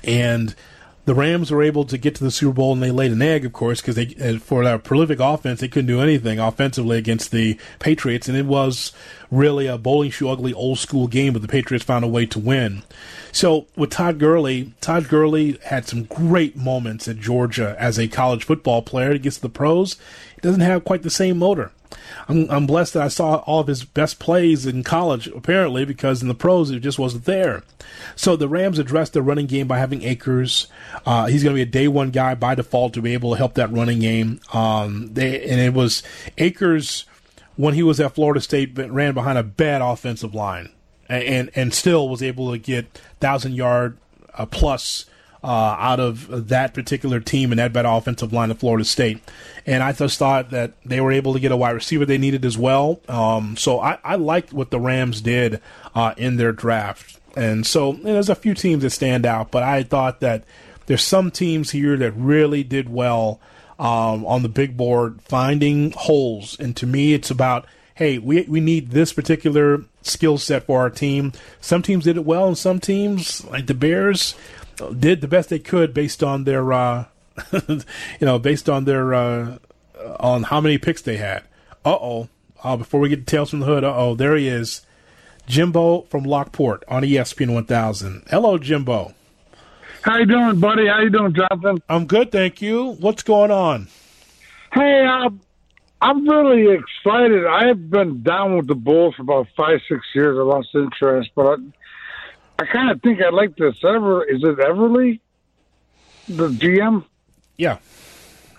[0.03, 0.55] And
[1.05, 3.45] the Rams were able to get to the Super Bowl and they laid an egg,
[3.45, 7.31] of course, because they uh, for their prolific offense they couldn't do anything offensively against
[7.31, 8.93] the Patriots, and it was
[9.31, 12.39] really a bowling shoe ugly old school game, but the Patriots found a way to
[12.39, 12.83] win.
[13.33, 18.45] So with Todd Gurley, Todd Gurley had some great moments at Georgia as a college
[18.45, 19.13] football player.
[19.13, 19.97] He gets to the pros,
[20.45, 21.73] doesn't have quite the same motor.
[22.29, 26.23] I'm, I'm blessed that I saw all of his best plays in college, apparently, because
[26.23, 27.63] in the pros it just wasn't there.
[28.15, 30.67] So the Rams addressed their running game by having Akers.
[31.07, 33.39] Uh, he's going to be a day one guy by default to be able to
[33.39, 34.41] help that running game.
[34.53, 36.03] Um, they and it was
[36.39, 37.07] Akers
[37.57, 40.73] when he was at Florida State ran behind a bad offensive line
[41.09, 43.97] and and, and still was able to get thousand yard
[44.35, 45.07] uh, plus
[45.45, 49.21] uh, out of that particular team and that better offensive line of Florida State.
[49.67, 52.47] And I just thought that they were able to get a wide receiver they needed
[52.47, 53.01] as well.
[53.09, 55.61] Um, so I, I, liked what the Rams did
[55.95, 57.21] uh, in their draft.
[57.37, 60.45] And so and there's a few teams that stand out, but I thought that
[60.87, 63.39] there's some teams here that really did well
[63.79, 66.59] um, on the big board, finding holes.
[66.59, 70.91] And to me, it's about hey, we we need this particular skill set for our
[70.91, 71.33] team.
[71.61, 74.35] Some teams did it well, and some teams, like the Bears,
[74.93, 77.07] did the best they could based on their, uh,
[77.69, 77.83] you
[78.21, 79.59] know, based on their uh,
[80.21, 81.43] on how many picks they had.
[81.85, 82.29] Uh-oh.
[82.63, 84.83] Uh Before we get to Tales from the Hood, uh oh, there he is,
[85.47, 88.25] Jimbo from Lockport on ESPN 1000.
[88.31, 89.15] Hello, Jimbo.
[90.03, 90.87] How you doing, buddy?
[90.87, 91.83] How you doing, Jonathan?
[91.89, 92.93] I'm good, thank you.
[93.01, 93.89] What's going on?
[94.73, 95.31] Hey, uh,
[96.01, 97.47] I'm really excited.
[97.47, 100.39] I have been down with the Bulls for about five, six years.
[100.39, 101.59] I lost interest, but
[102.59, 103.77] I, kind of think I like this.
[103.85, 105.21] Ever is it Everly,
[106.29, 107.05] the GM?
[107.57, 107.79] Yeah,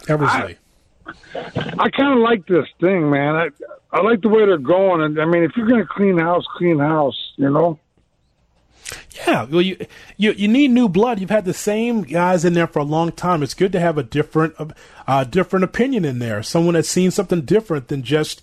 [0.08, 0.58] Eversley.
[1.08, 1.12] I,
[1.78, 3.36] I kind of like this thing, man.
[3.36, 3.50] I
[3.92, 6.46] I like the way they're going, and I mean, if you're going to clean house,
[6.58, 7.34] clean house.
[7.38, 7.80] You know.
[9.26, 9.78] Yeah, well, you,
[10.18, 11.20] you you need new blood.
[11.20, 13.42] You've had the same guys in there for a long time.
[13.42, 14.56] It's good to have a different
[15.08, 16.44] uh, different opinion in there.
[16.44, 18.42] Someone that's seen something different than just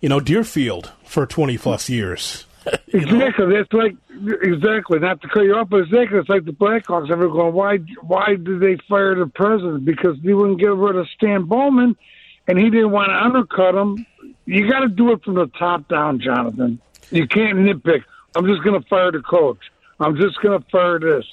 [0.00, 2.46] you know Deerfield for twenty plus years.
[2.88, 3.46] exactly.
[3.46, 3.56] Know?
[3.56, 3.94] That's like
[4.42, 4.98] exactly.
[4.98, 6.18] Not to cut you off, but exactly.
[6.18, 7.10] It's like the Blackhawks.
[7.10, 7.54] Ever going?
[7.54, 7.78] Why?
[8.02, 9.84] Why did they fire the president?
[9.84, 11.96] Because they wouldn't get rid of Stan Bowman,
[12.46, 14.06] and he didn't want to undercut him.
[14.44, 16.80] You got to do it from the top down, Jonathan.
[17.10, 18.04] You can't nitpick.
[18.34, 19.58] I'm just going to fire the coach.
[20.00, 21.24] I'm just going to fire this.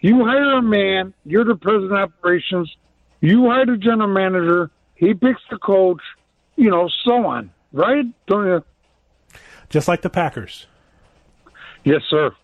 [0.00, 1.14] You hire a man.
[1.24, 2.74] You're the president of operations.
[3.20, 4.70] You hire the general manager.
[4.94, 6.00] He picks the coach.
[6.56, 7.50] You know, so on.
[7.72, 8.06] Right?
[8.26, 8.64] Don't you?
[9.68, 10.66] Just like the Packers.
[11.86, 12.34] Yes, sir.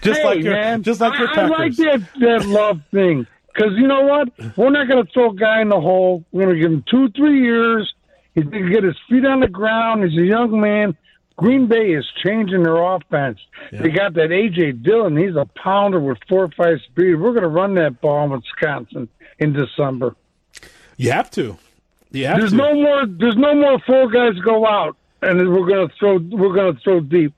[0.00, 1.42] just hey, like your, man, just like your I.
[1.42, 4.30] I like that that love thing because you know what?
[4.56, 6.24] We're not going to throw a guy in the hole.
[6.32, 7.92] We're going to give him two, three years.
[8.34, 10.02] He's going to get his feet on the ground.
[10.04, 10.96] He's a young man.
[11.36, 13.38] Green Bay is changing their offense.
[13.70, 13.82] Yeah.
[13.82, 15.14] They got that AJ Dillon.
[15.18, 17.16] He's a pounder with four or five speed.
[17.16, 20.16] We're going to run that ball in Wisconsin in December.
[20.96, 21.58] You have to.
[22.12, 22.56] You have there's to.
[22.56, 23.06] no more.
[23.06, 26.80] There's no more four guys go out and we're going to throw we're going to
[26.80, 27.34] throw deep.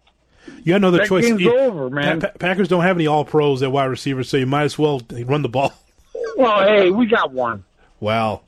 [0.62, 1.26] You got no other that choice.
[1.26, 2.20] Game's you, over, man.
[2.20, 5.00] Pa- Packers don't have any All Pros at wide receiver, so you might as well
[5.10, 5.72] run the ball.
[6.36, 7.62] Well, hey, we got one.
[8.00, 8.40] Wow,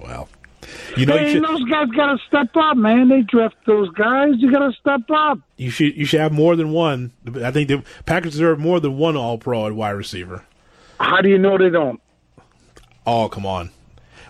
[0.00, 0.26] wow.
[0.96, 3.08] You know, hey, you should, those guys got to step up, man.
[3.08, 4.34] They draft those guys.
[4.38, 5.38] You got to step up.
[5.58, 7.12] You should you should have more than one.
[7.36, 10.44] I think the Packers deserve more than one All Pro at wide receiver.
[10.98, 12.00] How do you know they don't?
[13.06, 13.70] Oh, come on.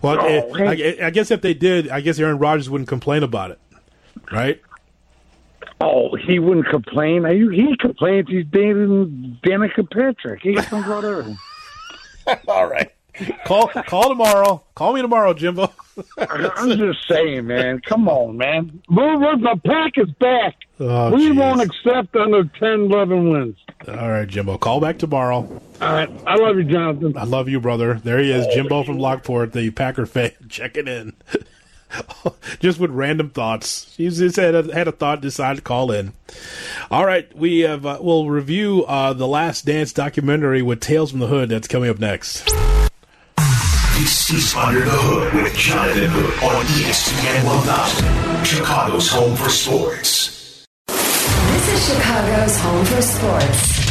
[0.03, 1.01] Well, oh, it, hey.
[1.01, 3.59] I, I guess if they did, I guess Aaron Rodgers wouldn't complain about it
[4.33, 4.61] right?
[5.81, 7.25] Oh, he wouldn't complain.
[7.25, 10.43] He complains he's dating Danica Patrick.
[10.43, 11.39] He can go everything.
[12.49, 12.93] All right.
[13.45, 14.63] Call call tomorrow.
[14.75, 15.71] Call me tomorrow, Jimbo.
[16.19, 17.81] I'm just saying, man.
[17.81, 18.81] Come on, man.
[18.89, 20.55] Move the pack is back.
[20.81, 21.37] Oh, we geez.
[21.37, 23.57] won't accept under 10, 11 wins.
[23.89, 24.57] All right, Jimbo.
[24.57, 25.61] Call back tomorrow.
[25.81, 26.09] All right.
[26.27, 27.17] I love you, Jonathan.
[27.17, 28.01] I love you, brother.
[28.03, 31.13] There he is, Jimbo from Lockport, the Packer fan, checking in.
[32.61, 33.93] just with random thoughts.
[33.95, 36.13] She just had a, had a thought, decided to call in.
[36.91, 41.21] All right, we have uh, we'll review uh, the Last Dance documentary with Tales from
[41.21, 41.51] the Hood.
[41.51, 42.45] That's coming up next.
[43.99, 50.67] This is Under the Hood with Jonathan Hood on ESPN 1000, Chicago's home for sports.
[50.89, 53.82] This is Chicago's home for sports.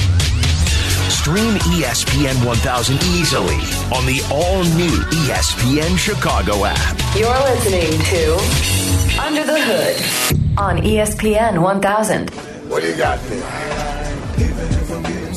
[1.21, 3.61] Stream ESPN 1000 easily
[3.93, 4.89] on the all new
[5.21, 6.97] ESPN Chicago app.
[7.15, 12.31] You're listening to Under the Hood on ESPN 1000.
[12.71, 13.39] What do you got there?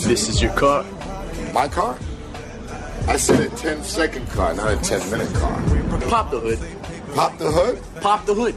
[0.09, 0.87] This is your car.
[1.53, 1.99] My car?
[3.07, 5.63] I said a 10 second car, not a 10 minute car.
[6.09, 6.61] Pop the hood.
[7.15, 7.79] Pop the hood?
[8.01, 8.55] Pop the hood.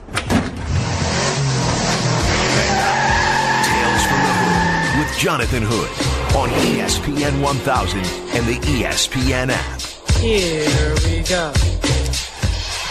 [3.68, 9.82] Tales from the Hood with Jonathan Hood on ESPN 1000 and the ESPN app.
[10.18, 11.54] Here we go.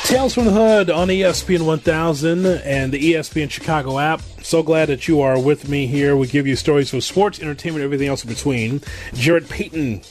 [0.04, 4.20] Tales from the Hood on ESPN 1000 and the ESPN Chicago app.
[4.42, 6.16] So glad that you are with me here.
[6.16, 8.82] We give you stories from sports, entertainment, everything else in between.
[9.14, 10.02] Jarrett Payton,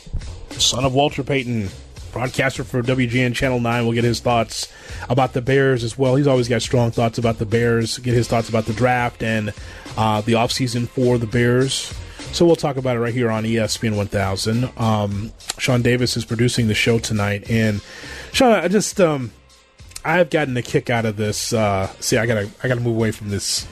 [0.51, 1.69] son of Walter Payton,
[2.11, 4.71] broadcaster for WGN Channel 9, We'll get his thoughts
[5.09, 6.15] about the Bears as well.
[6.15, 9.53] He's always got strong thoughts about the Bears, get his thoughts about the draft and
[9.97, 11.93] uh, the offseason for the Bears.
[12.35, 14.69] So we'll talk about it right here on ESPN 1000.
[14.75, 17.49] Um, Sean Davis is producing the show tonight.
[17.49, 17.79] And
[18.33, 18.99] Sean, I just.
[18.99, 19.31] Um,
[20.03, 21.53] I've gotten a kick out of this.
[21.53, 23.65] Uh, see, I gotta, I gotta move away from this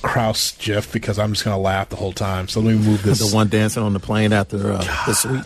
[0.00, 2.48] Krause GIF because I'm just gonna laugh the whole time.
[2.48, 3.18] So let me move this.
[3.18, 5.44] the one dancing on the plane after uh, the sweep.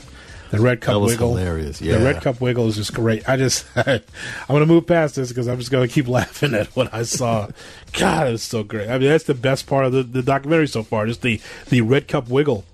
[0.53, 1.97] The red cup That was wiggle, hilarious, yeah.
[1.97, 3.27] The red cup wiggle is just great.
[3.27, 4.03] I just, I'm
[4.47, 7.49] gonna move past this because I'm just gonna keep laughing at what I saw.
[7.95, 8.91] God, it's so great.
[8.91, 11.07] I mean, that's the best part of the, the documentary so far.
[11.07, 12.67] Just the the red cup wiggle.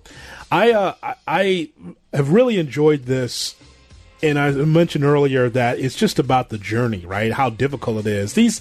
[0.51, 1.71] I, uh, I, I
[2.13, 3.55] have really enjoyed this
[4.23, 7.33] and I mentioned earlier that it's just about the journey, right?
[7.33, 8.33] How difficult it is.
[8.33, 8.61] These,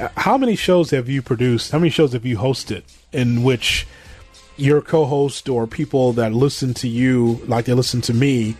[0.00, 1.70] uh, how many shows have you produced?
[1.70, 3.86] How many shows have you hosted in which
[4.58, 8.56] your co-host or people that listen to you, like they listen to me,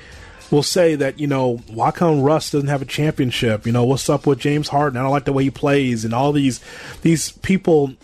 [0.51, 3.67] will say that you know why come Russ doesn't have a championship?
[3.67, 4.97] You know what's up with James Harden?
[4.97, 6.61] I don't like the way he plays, and all these
[7.03, 7.95] these people,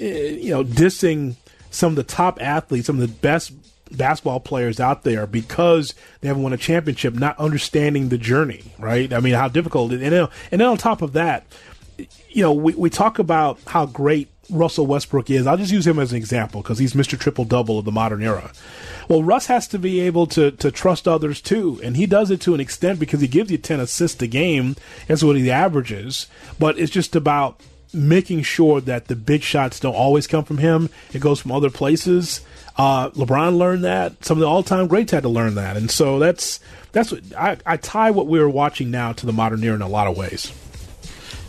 [0.00, 1.36] eh, you know, dissing
[1.70, 3.52] some of the top athletes, some of the best
[3.96, 9.12] basketball players out there because they haven't won a championship, not understanding the journey, right?
[9.12, 9.92] I mean, how difficult.
[9.92, 11.46] And then, and then on top of that,
[12.30, 15.46] you know, we, we talk about how great Russell Westbrook is.
[15.46, 17.18] I'll just use him as an example because he's Mr.
[17.18, 18.52] Triple Double of the modern era.
[19.08, 22.40] Well, Russ has to be able to, to trust others too, and he does it
[22.42, 24.76] to an extent because he gives you 10 assists a game.
[25.06, 26.26] That's what he averages.
[26.58, 27.60] But it's just about
[27.94, 30.88] making sure that the big shots don't always come from him.
[31.12, 32.40] It goes from other places.
[32.76, 34.24] Uh, LeBron learned that.
[34.24, 36.58] Some of the all-time greats had to learn that, and so that's
[36.92, 39.88] that's what I, I tie what we're watching now to the modern era in a
[39.88, 40.52] lot of ways.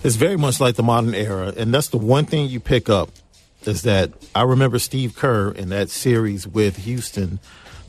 [0.04, 3.10] It's very much like the modern era, and that's the one thing you pick up
[3.66, 7.40] is that I remember Steve Kerr in that series with Houston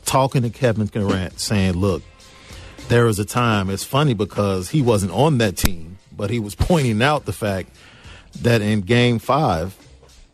[0.05, 2.03] talking to Kevin Durant saying, "Look,
[2.87, 6.55] there was a time." It's funny because he wasn't on that team, but he was
[6.55, 7.69] pointing out the fact
[8.41, 9.77] that in Game Five,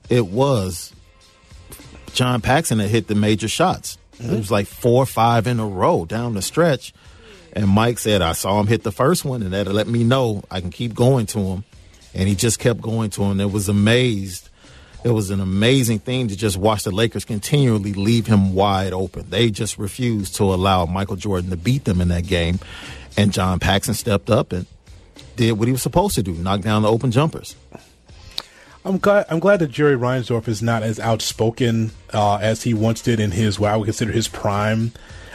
[0.08, 0.94] it was
[2.14, 3.98] John Paxson that hit the major shots.
[4.20, 6.94] It was like four or five in a row down the stretch.
[7.54, 10.44] And Mike said, I saw him hit the first one, and that let me know
[10.52, 11.64] I can keep going to him.
[12.14, 13.40] And he just kept going to him.
[13.40, 14.50] It was amazed.
[15.04, 19.30] It was an amazing thing to just watch the Lakers continually leave him wide open.
[19.30, 22.60] They just refused to allow Michael Jordan to beat them in that game.
[23.18, 24.68] And John Paxson stepped up and
[25.36, 27.56] did what he was supposed to do, knock down the open jumpers.
[28.84, 29.28] I'm glad.
[29.30, 33.32] I'm glad that Jerry Reinsdorf is not as outspoken uh, as he once did in
[33.32, 34.92] his what I would consider his prime.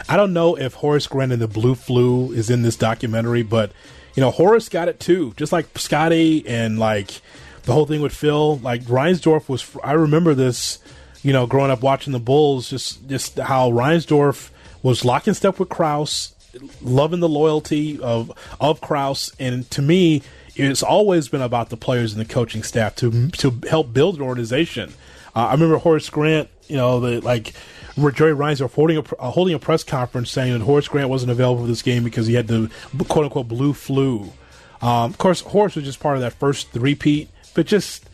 [0.09, 3.71] I don't know if Horace Grant and the Blue Flu is in this documentary, but
[4.15, 7.21] you know Horace got it too, just like Scottie and like
[7.63, 8.57] the whole thing with Phil.
[8.59, 9.75] Like Reinsdorf was.
[9.83, 10.79] I remember this.
[11.23, 14.49] You know, growing up watching the Bulls, just just how Reinsdorf
[14.81, 16.33] was locking step with Krause,
[16.81, 20.21] loving the loyalty of of Krause, and to me,
[20.55, 24.21] it's always been about the players and the coaching staff to to help build an
[24.21, 24.93] organization.
[25.37, 27.53] Uh, I remember Horace Grant, you know, the like
[27.95, 31.61] Jerry Reinsdorf holding a uh, holding a press conference saying that Horace Grant wasn't available
[31.61, 32.71] for this game because he had the
[33.07, 34.33] quote unquote blue flu.
[34.81, 38.09] Um, of course, Horace was just part of that first three-peat, but just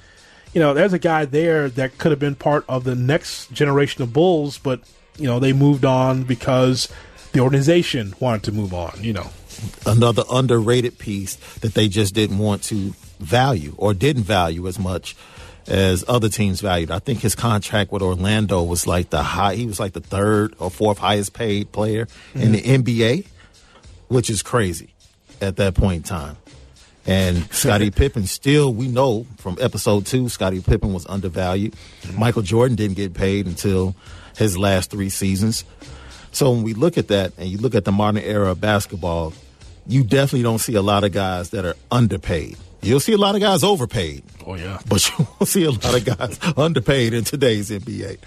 [0.54, 4.04] you know, there's a guy there that could have been part of the next generation
[4.04, 4.82] of Bulls, but
[5.18, 6.90] you know they moved on because
[7.32, 9.02] the organization wanted to move on.
[9.02, 9.30] You know
[9.86, 15.16] another underrated piece that they just didn't want to value or didn't value as much
[15.68, 16.92] as other teams valued.
[16.92, 19.56] I think his contract with Orlando was like the high.
[19.56, 22.42] He was like the third or fourth highest paid player mm-hmm.
[22.42, 23.28] in the NBA,
[24.08, 24.94] which is crazy
[25.42, 26.38] at that point in time.
[27.06, 31.74] And Scottie Pippen still, we know from episode two, Scottie Pippen was undervalued.
[31.74, 32.20] Mm-hmm.
[32.20, 33.96] Michael Jordan didn't get paid until
[34.38, 35.66] his last three seasons.
[36.32, 39.34] So when we look at that and you look at the modern era of basketball,
[39.86, 42.58] you definitely don't see a lot of guys that are underpaid.
[42.84, 44.24] You'll see a lot of guys overpaid.
[44.46, 48.18] Oh yeah, but you won't see a lot of guys underpaid in today's NBA.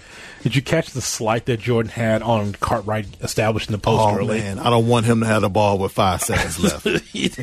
[0.43, 4.39] Did you catch the slight that Jordan had on Cartwright establishing the post oh, early?
[4.39, 6.85] man, I don't want him to have the ball with five seconds left.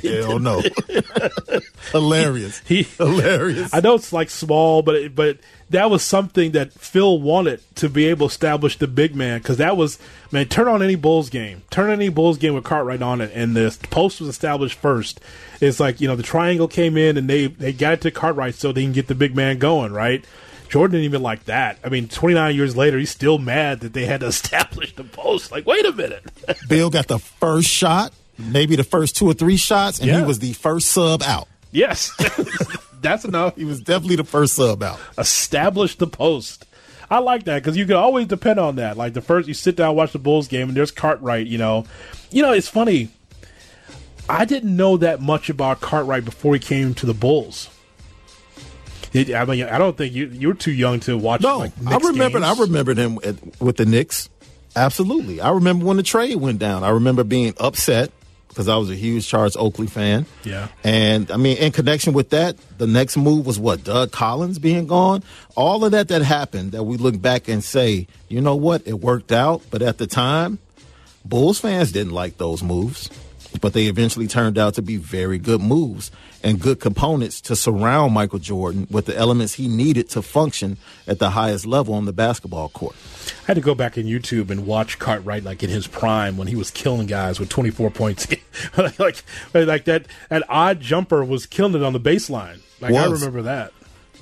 [0.02, 0.62] Hell no.
[1.92, 2.60] Hilarious.
[2.66, 3.72] He, Hilarious.
[3.72, 5.38] I know it's like small, but it, but
[5.70, 9.56] that was something that Phil wanted to be able to establish the big man because
[9.58, 9.98] that was
[10.30, 10.46] man.
[10.46, 13.56] Turn on any Bulls game, turn on any Bulls game with Cartwright on it, and
[13.56, 15.20] the post was established first.
[15.60, 18.54] It's like you know the triangle came in and they they got it to Cartwright
[18.54, 20.24] so they can get the big man going right.
[20.68, 21.78] Jordan didn't even like that.
[21.84, 25.52] I mean, 29 years later, he's still mad that they had to establish the post.
[25.52, 26.24] Like, wait a minute.
[26.68, 30.18] Bill got the first shot, maybe the first two or three shots, and yeah.
[30.18, 31.48] he was the first sub out.
[31.74, 32.12] Yes.
[33.02, 33.56] That's enough.
[33.56, 34.98] He was definitely the first sub out.
[35.18, 36.64] Establish the post.
[37.10, 38.96] I like that because you can always depend on that.
[38.96, 41.46] Like the first, you sit down, watch the Bulls game, and there's Cartwright.
[41.46, 41.84] You know,
[42.30, 43.10] you know, it's funny.
[44.26, 47.68] I didn't know that much about Cartwright before he came to the Bulls.
[49.12, 51.42] It, I mean, I don't think you you were too young to watch.
[51.42, 52.38] No, like, I remember.
[52.38, 54.30] I remembered him at, with the Knicks.
[54.74, 56.84] Absolutely, I remember when the trade went down.
[56.84, 58.10] I remember being upset
[58.54, 60.26] because I was a huge Charles Oakley fan.
[60.44, 64.58] Yeah, and I mean, in connection with that, the next move was what Doug Collins
[64.58, 65.22] being gone.
[65.56, 69.00] All of that that happened that we look back and say, you know what, it
[69.00, 69.62] worked out.
[69.70, 70.58] But at the time,
[71.24, 73.10] Bulls fans didn't like those moves
[73.60, 76.10] but they eventually turned out to be very good moves
[76.42, 80.76] and good components to surround Michael Jordan with the elements he needed to function
[81.06, 82.94] at the highest level on the basketball court.
[83.44, 86.48] I had to go back in YouTube and watch Cartwright like in his prime when
[86.48, 88.26] he was killing guys with 24 points.
[88.98, 89.22] like
[89.52, 92.60] like that that odd jumper was killing it on the baseline.
[92.80, 93.22] Like was.
[93.22, 93.72] I remember that.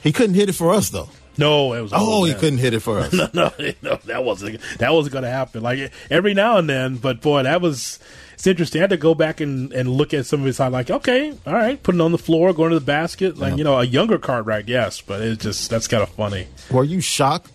[0.03, 1.09] He couldn't hit it for us though.
[1.39, 1.93] No, it was.
[1.95, 3.13] Oh, he couldn't hit it for us.
[3.13, 3.53] no, no,
[3.83, 4.61] no, that wasn't.
[4.79, 5.63] That wasn't going to happen.
[5.63, 8.01] Like every now and then, but boy, that was
[8.43, 8.81] it's interesting.
[8.81, 11.33] I had to go back and, and look at some of his side, like, okay,
[11.47, 13.57] all right, putting on the floor, going to the basket, like, yeah.
[13.59, 16.49] you know, a younger Cartwright, yes, but it's just, that's kind of funny.
[16.69, 17.53] Were you shocked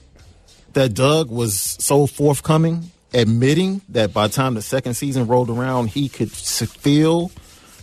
[0.78, 5.88] that Doug was so forthcoming, admitting that by the time the second season rolled around,
[5.88, 7.32] he could feel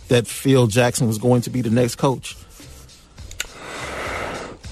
[0.07, 2.37] that Phil Jackson was going to be the next coach?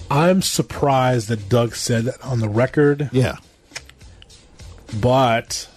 [0.09, 3.09] I'm surprised that Doug said that on the record.
[3.11, 3.37] Yeah.
[5.01, 5.67] But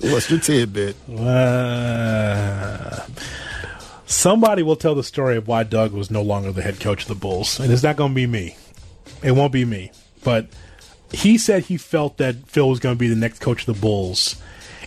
[0.00, 0.96] What's your tidbit?
[1.18, 3.06] Uh,
[4.06, 7.08] somebody will tell the story of why Doug was no longer the head coach of
[7.08, 8.56] the Bulls, and it's not going to be me.
[9.22, 9.90] It won't be me.
[10.24, 10.48] But
[11.12, 13.80] he said he felt that Phil was going to be the next coach of the
[13.80, 14.40] Bulls.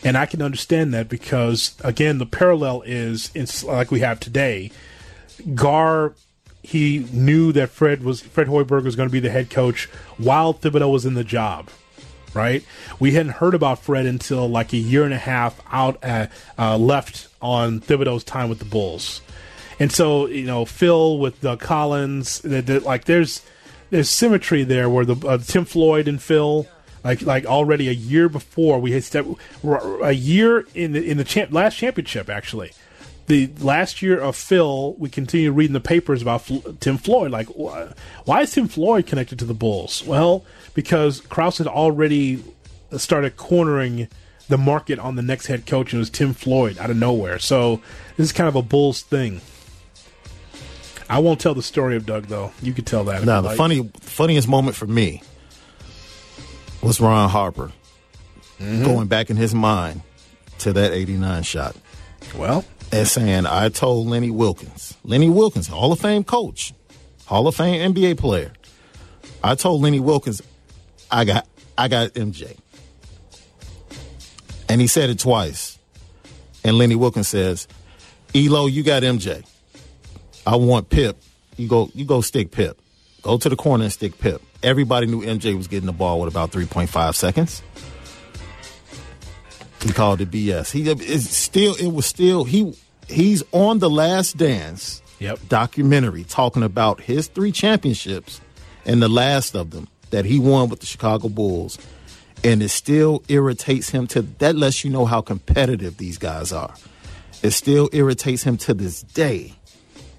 [0.04, 4.72] And I can understand that because, again, the parallel is it's like we have today.
[5.54, 6.14] Gar,
[6.62, 9.86] he knew that Fred was Fred Hoiberg was going to be the head coach
[10.18, 11.70] while Thibodeau was in the job
[12.36, 12.64] right?
[13.00, 16.78] We hadn't heard about Fred until like a year and a half out at, uh,
[16.78, 19.22] left on Thibodeau's time with the Bulls.
[19.80, 23.42] And so, you know, Phil with Doug Collins, like there's
[23.90, 26.68] there's symmetry there where the uh, Tim Floyd and Phil,
[27.04, 29.04] like like already a year before we had
[30.04, 32.72] a year in the in the champ, last championship actually
[33.28, 37.32] the last year of Phil, we continue reading the papers about Tim Floyd.
[37.32, 40.04] Like, why is Tim Floyd connected to the Bulls?
[40.06, 42.44] Well, because Krause had already
[42.98, 44.08] started cornering
[44.48, 47.40] the market on the next head coach, and it was Tim Floyd out of nowhere.
[47.40, 47.82] So
[48.16, 49.42] this is kind of a Bulls thing.
[51.10, 52.52] I won't tell the story of Doug though.
[52.62, 53.24] You could tell that.
[53.24, 53.58] Now the like.
[53.58, 55.22] funny, funniest moment for me
[56.82, 57.72] was Ron Harper
[58.60, 58.84] mm-hmm.
[58.84, 60.02] going back in his mind
[60.60, 61.76] to that '89 shot.
[62.36, 66.74] Well, and saying, I told Lenny Wilkens, Lenny Wilkens, Hall of Fame coach,
[67.26, 68.54] Hall of Fame NBA player.
[69.44, 70.42] I told Lenny Wilkens,
[71.12, 71.48] I got
[71.78, 72.58] I got MJ.
[74.68, 75.78] And he said it twice.
[76.64, 77.68] And Lenny Wilkens says,
[78.34, 79.46] Ehlo, you got MJ.
[80.46, 81.18] I want Pip.
[81.58, 82.80] You go you go stick Pip.
[83.22, 84.42] Go to the corner and stick Pip.
[84.62, 87.64] Everybody knew MJ was getting the ball with about 3.5 seconds.
[89.82, 90.72] He called it BS.
[90.72, 92.76] He is still it was still he
[93.08, 95.40] he's on the Last Dance yep.
[95.48, 98.42] documentary talking about his three championships
[98.86, 101.78] and the last of them that he won with the Chicago Bulls.
[102.44, 106.74] And it still irritates him to that lets you know how competitive these guys are.
[107.42, 109.54] It still irritates him to this day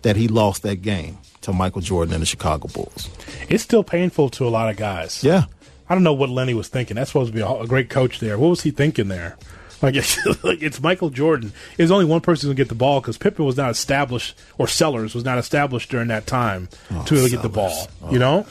[0.03, 3.09] that he lost that game to Michael Jordan and the Chicago Bulls.
[3.49, 5.23] It's still painful to a lot of guys.
[5.23, 5.45] Yeah.
[5.89, 6.97] I don't know what Lenny was thinking.
[6.97, 8.39] That's supposed to be a, great coach there.
[8.39, 9.37] What was he thinking there?
[9.83, 11.53] Like it's, like it's Michael Jordan.
[11.77, 14.67] There's only one person who can get the ball because Pippen was not established, or
[14.67, 17.89] Sellers was not established during that time Oh, to really get the ball.
[18.11, 18.21] You oh.
[18.21, 18.47] know,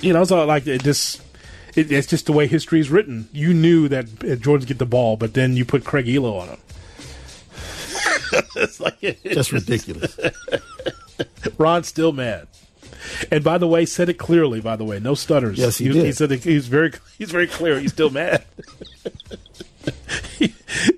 [0.00, 0.24] you know.
[0.24, 1.22] So like it just,
[1.74, 3.28] it, it's just the way history is written.
[3.32, 6.58] You knew that Jordan's get the ball, but then you put Craig Ehlo on him.
[8.56, 10.18] It's like Just ridiculous.
[11.58, 12.48] Ron's still mad.
[13.30, 14.60] And by the way, said it clearly.
[14.60, 15.58] By the way, no stutters.
[15.58, 16.06] Yes, he was- did.
[16.06, 17.80] He said it, he's very he's very clear.
[17.80, 18.44] He's still mad.
[20.38, 20.54] he,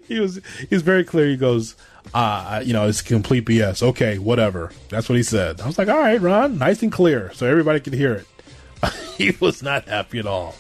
[0.07, 1.29] he was he's very clear.
[1.29, 1.77] He goes,
[2.15, 3.83] uh, you know, it's complete BS.
[3.83, 4.73] Okay, whatever.
[4.89, 5.61] That's what he said.
[5.61, 8.27] I was like, all right, Ron, nice and clear, so everybody could hear it.
[9.17, 10.57] he was not happy at all.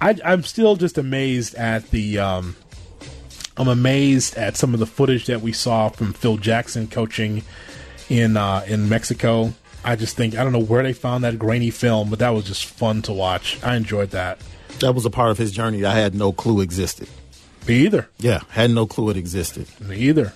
[0.00, 2.18] I, I'm still just amazed at the.
[2.18, 2.56] Um,
[3.56, 7.42] I'm amazed at some of the footage that we saw from Phil Jackson coaching
[8.08, 9.52] in uh, in Mexico.
[9.84, 12.44] I just think I don't know where they found that grainy film, but that was
[12.44, 13.62] just fun to watch.
[13.62, 14.38] I enjoyed that.
[14.80, 17.08] That was a part of his journey I had no clue existed.
[17.68, 18.08] Me either.
[18.18, 19.68] Yeah, had no clue it existed.
[19.80, 20.32] Me either.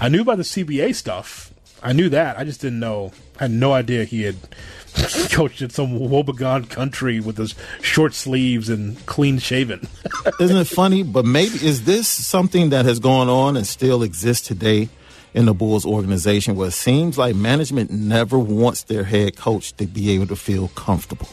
[0.00, 1.52] I knew about the CBA stuff.
[1.82, 2.38] I knew that.
[2.38, 3.12] I just didn't know.
[3.38, 4.36] I had no idea he had
[5.30, 9.86] coached in some woebegone country with his short sleeves and clean shaven.
[10.40, 11.02] Isn't it funny?
[11.02, 14.88] But maybe is this something that has gone on and still exists today
[15.34, 19.86] in the Bulls organization where it seems like management never wants their head coach to
[19.86, 21.28] be able to feel comfortable.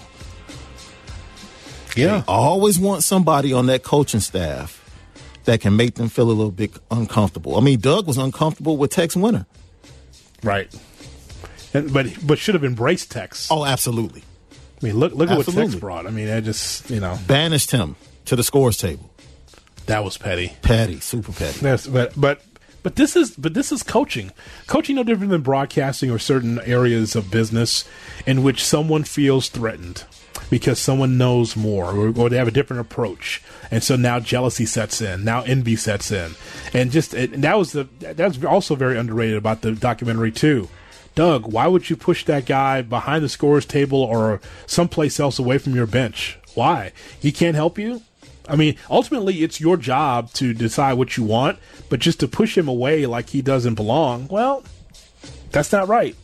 [1.95, 2.17] Yeah.
[2.17, 4.83] They always want somebody on that coaching staff
[5.45, 7.57] that can make them feel a little bit uncomfortable.
[7.57, 9.45] I mean, Doug was uncomfortable with Tex Winter.
[10.43, 10.71] Right.
[11.73, 13.47] And, but but should have embraced Tex.
[13.51, 14.23] Oh, absolutely.
[14.81, 16.07] I mean, look look at what Tex brought.
[16.07, 17.95] I mean, I just you know Banished him
[18.25, 19.09] to the scores table.
[19.87, 20.53] that was petty.
[20.61, 21.59] Petty, super petty.
[21.59, 22.41] That's, but but
[22.83, 24.31] but this is but this is coaching.
[24.67, 27.83] Coaching no different than broadcasting or certain areas of business
[28.25, 30.05] in which someone feels threatened
[30.49, 33.41] because someone knows more or, or they have a different approach,
[33.71, 35.25] and so now jealousy sets in.
[35.25, 36.35] Now envy sets in,
[36.73, 40.69] and just it, and that was the that's also very underrated about the documentary too.
[41.17, 45.57] Doug, why would you push that guy behind the scores table or someplace else away
[45.57, 46.37] from your bench?
[46.53, 46.91] Why?
[47.19, 48.03] He can't help you?
[48.47, 51.57] I mean, ultimately, it's your job to decide what you want,
[51.89, 54.63] but just to push him away like he doesn't belong, well,
[55.51, 56.15] that's not right.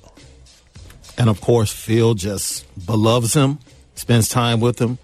[1.18, 3.58] And of course, Phil just beloves him,
[3.96, 5.00] spends time with him,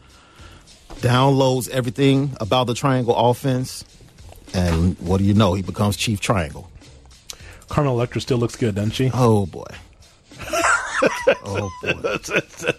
[0.97, 3.85] downloads everything about the triangle offense,
[4.53, 5.55] and what do you know?
[5.55, 6.68] He becomes chief triangle.
[7.69, 9.11] Carmen Electra still looks good, doesn't she?
[9.13, 9.65] Oh boy.
[11.45, 11.93] oh boy.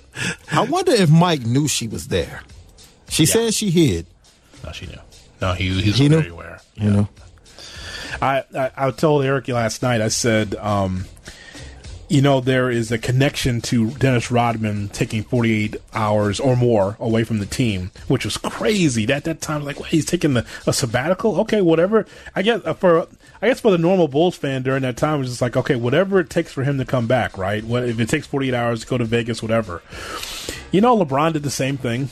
[0.53, 2.43] I wonder if Mike knew she was there.
[3.09, 4.07] She said she hid.
[4.65, 4.99] No, she knew.
[5.41, 6.19] No, he, he's He knew?
[6.19, 6.61] very aware.
[6.75, 7.09] You know.
[8.21, 10.01] I, I I told Eric last night.
[10.01, 11.07] I said, um,
[12.09, 17.25] you know, there is a connection to Dennis Rodman taking 48 hours or more away
[17.25, 19.11] from the team, which was crazy.
[19.11, 21.41] At that time, like, wait, he's taking the, a sabbatical.
[21.43, 22.05] Okay, whatever.
[22.35, 23.07] I guess uh, for
[23.43, 25.75] I guess for the normal Bulls fan during that time, it was just like, okay,
[25.77, 27.65] whatever it takes for him to come back, right?
[27.65, 29.83] What if it takes 48 hours to go to Vegas, whatever.
[30.73, 32.11] You know, LeBron did the same thing.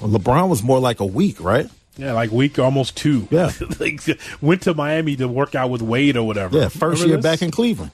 [0.00, 1.68] Well, LeBron was more like a week, right?
[1.96, 3.26] Yeah, like week almost two.
[3.30, 3.52] Yeah.
[3.80, 4.02] like
[4.42, 6.58] went to Miami to work out with Wade or whatever.
[6.58, 7.22] Yeah, first Remember year this?
[7.24, 7.92] back in Cleveland.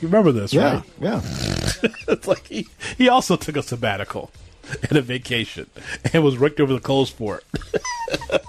[0.00, 0.82] You remember this, Yeah, right?
[1.00, 1.20] yeah.
[2.08, 2.66] it's like he,
[2.98, 4.32] he also took a sabbatical
[4.88, 5.70] and a vacation
[6.12, 8.42] and was raked over the coals for it.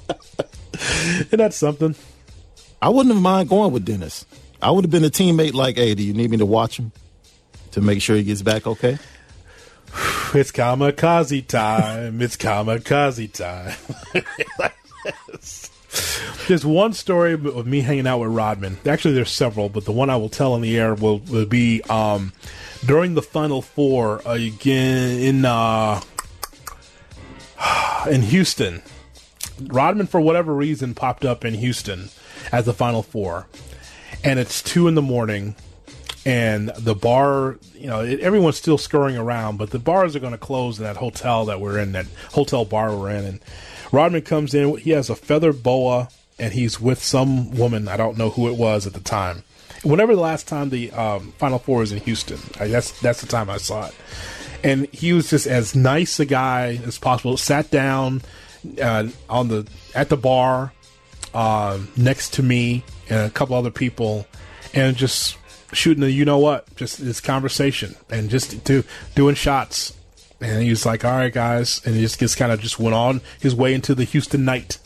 [1.32, 1.94] and that's something.
[2.86, 4.28] I wouldn't have mind going with Dennis.
[4.62, 6.92] I would have been a teammate like, hey, do you need me to watch him
[7.72, 9.00] to make sure he gets back okay?
[10.36, 12.22] It's kamikaze time.
[12.22, 13.76] It's kamikaze time.
[16.48, 18.78] There's one story of me hanging out with Rodman.
[18.86, 21.82] Actually, there's several, but the one I will tell on the air will, will be
[21.84, 22.34] um,
[22.86, 26.02] during the Final Four again in uh,
[28.12, 28.84] in Houston.
[29.68, 32.10] Rodman, for whatever reason, popped up in Houston
[32.52, 33.48] as the Final Four,
[34.24, 35.56] and it's two in the morning,
[36.26, 40.32] and the bar, you know, it, everyone's still scurrying around, but the bars are going
[40.32, 43.40] to close in that hotel that we're in, that hotel bar we're in, and
[43.92, 44.78] Rodman comes in.
[44.78, 47.88] He has a feather boa, and he's with some woman.
[47.88, 49.44] I don't know who it was at the time.
[49.84, 53.28] Whenever the last time the um, Final Four was in Houston, I, that's that's the
[53.28, 53.96] time I saw it.
[54.64, 57.38] And he was just as nice a guy as possible.
[57.38, 58.24] Sat down
[58.82, 60.74] uh, on the at the bar
[61.36, 64.26] uh, next to me and a couple other people,
[64.74, 65.38] and just
[65.74, 68.84] shooting the you know what, just this conversation and just do
[69.14, 69.94] doing shots.
[70.42, 72.96] And he was like, "All right, guys," and he just, just kind of just went
[72.96, 74.78] on his way into the Houston night.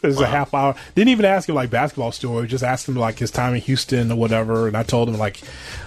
[0.00, 0.22] There's wow.
[0.22, 0.74] a half hour.
[0.94, 2.46] Didn't even ask him like basketball story.
[2.46, 4.66] Just asked him like his time in Houston or whatever.
[4.66, 5.40] And I told him like,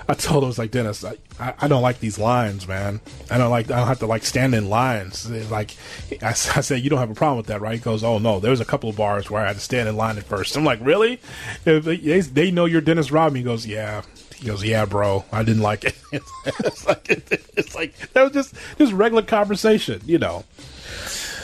[0.08, 3.00] I told him was like Dennis, I, I, don't like these lines, man.
[3.32, 3.72] I don't like.
[3.72, 5.30] I don't have to like stand in lines.
[5.50, 5.76] Like
[6.22, 7.76] I, I said, you don't have a problem with that, right?
[7.76, 9.96] He goes, oh no, there's a couple of bars where I had to stand in
[9.96, 10.56] line at first.
[10.56, 11.20] I'm like, really?
[11.64, 13.38] They, they know you're Dennis Rodman.
[13.38, 14.04] He goes, yeah.
[14.36, 18.56] He goes, "Yeah, bro, I didn't like it." it's like it's like that was just
[18.78, 20.44] just regular conversation, you know.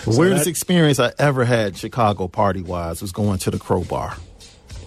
[0.06, 3.60] The so weirdest that, experience I ever had Chicago party wise was going to the
[3.60, 4.16] Crowbar.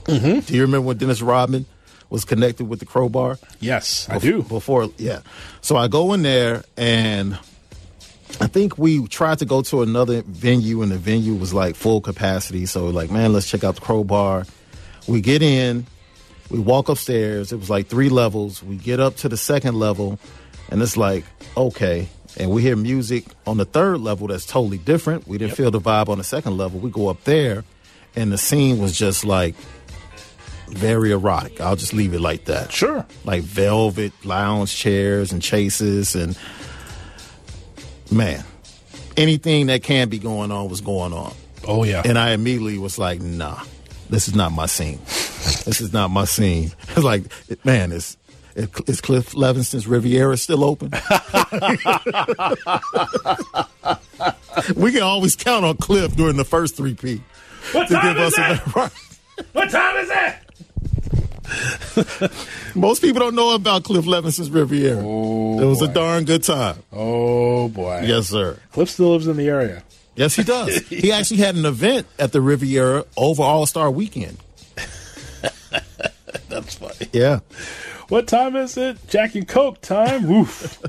[0.04, 0.40] Mm-hmm.
[0.40, 1.66] Do you remember when Dennis Rodman
[2.10, 3.38] was connected with the Crowbar?
[3.60, 4.42] Yes, I do.
[4.42, 5.20] Before, yeah.
[5.60, 7.38] So I go in there and
[8.40, 12.00] I think we tried to go to another venue and the venue was like full
[12.00, 12.66] capacity.
[12.66, 14.46] So like, man, let's check out the Crowbar.
[15.06, 15.86] We get in,
[16.50, 17.52] we walk upstairs.
[17.52, 18.62] It was like three levels.
[18.62, 20.18] We get up to the second level,
[20.70, 21.24] and it's like,
[21.56, 22.08] okay,
[22.38, 25.26] and we hear music on the third level that's totally different.
[25.26, 25.56] We didn't yep.
[25.56, 26.80] feel the vibe on the second level.
[26.80, 27.64] We go up there,
[28.16, 29.54] and the scene was just like
[30.68, 31.60] very erotic.
[31.60, 32.72] I'll just leave it like that.
[32.72, 33.06] Sure.
[33.24, 36.38] Like velvet lounge chairs and chases, and
[38.10, 38.44] man,
[39.16, 41.34] anything that can be going on was going on.
[41.66, 42.02] Oh, yeah.
[42.04, 43.62] And I immediately was like, nah,
[44.10, 44.98] this is not my scene.
[45.06, 46.72] this is not my scene.
[46.94, 47.24] It's like,
[47.64, 48.16] man, it's
[48.54, 50.90] is Cliff Levingston's Riviera still open?
[54.76, 57.22] we can always count on Cliff during the first three-peat.
[57.72, 58.58] What time is it?
[59.52, 60.34] what time is it?
[62.74, 65.02] Most people don't know about Cliff Levingston's Riviera.
[65.04, 65.86] Oh, it was boy.
[65.86, 66.76] a darn good time.
[66.92, 68.02] Oh boy.
[68.04, 68.58] Yes, sir.
[68.72, 69.82] Cliff still lives in the area.
[70.14, 70.76] Yes, he does.
[70.88, 74.38] he actually had an event at the Riviera over All Star Weekend.
[76.48, 77.08] That's funny.
[77.12, 77.40] Yeah.
[78.12, 78.98] What time is it?
[79.08, 80.28] Jack and Coke time.
[80.28, 80.82] Woof.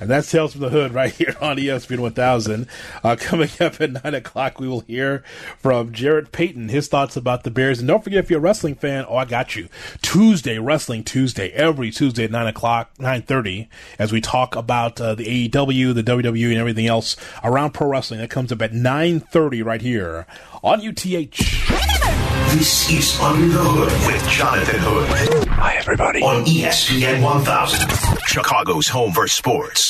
[0.00, 2.66] And that's Tales from the Hood right here on ESPN 1000.
[3.04, 5.22] Uh, coming up at 9 o'clock, we will hear
[5.58, 7.78] from Jarrett Payton, his thoughts about the Bears.
[7.78, 9.68] And don't forget, if you're a wrestling fan, oh, I got you.
[10.00, 13.68] Tuesday, Wrestling Tuesday, every Tuesday at 9 o'clock, 9.30,
[13.98, 18.20] as we talk about uh, the AEW, the WWE, and everything else around pro wrestling.
[18.20, 20.26] That comes up at 9.30 right here
[20.64, 21.36] on UTH.
[22.56, 25.41] This is Under the Hood with Jonathan Hood.
[25.62, 26.22] Hi, everybody.
[26.22, 27.88] On ESPN 1000,
[28.26, 29.82] Chicago's home for sports.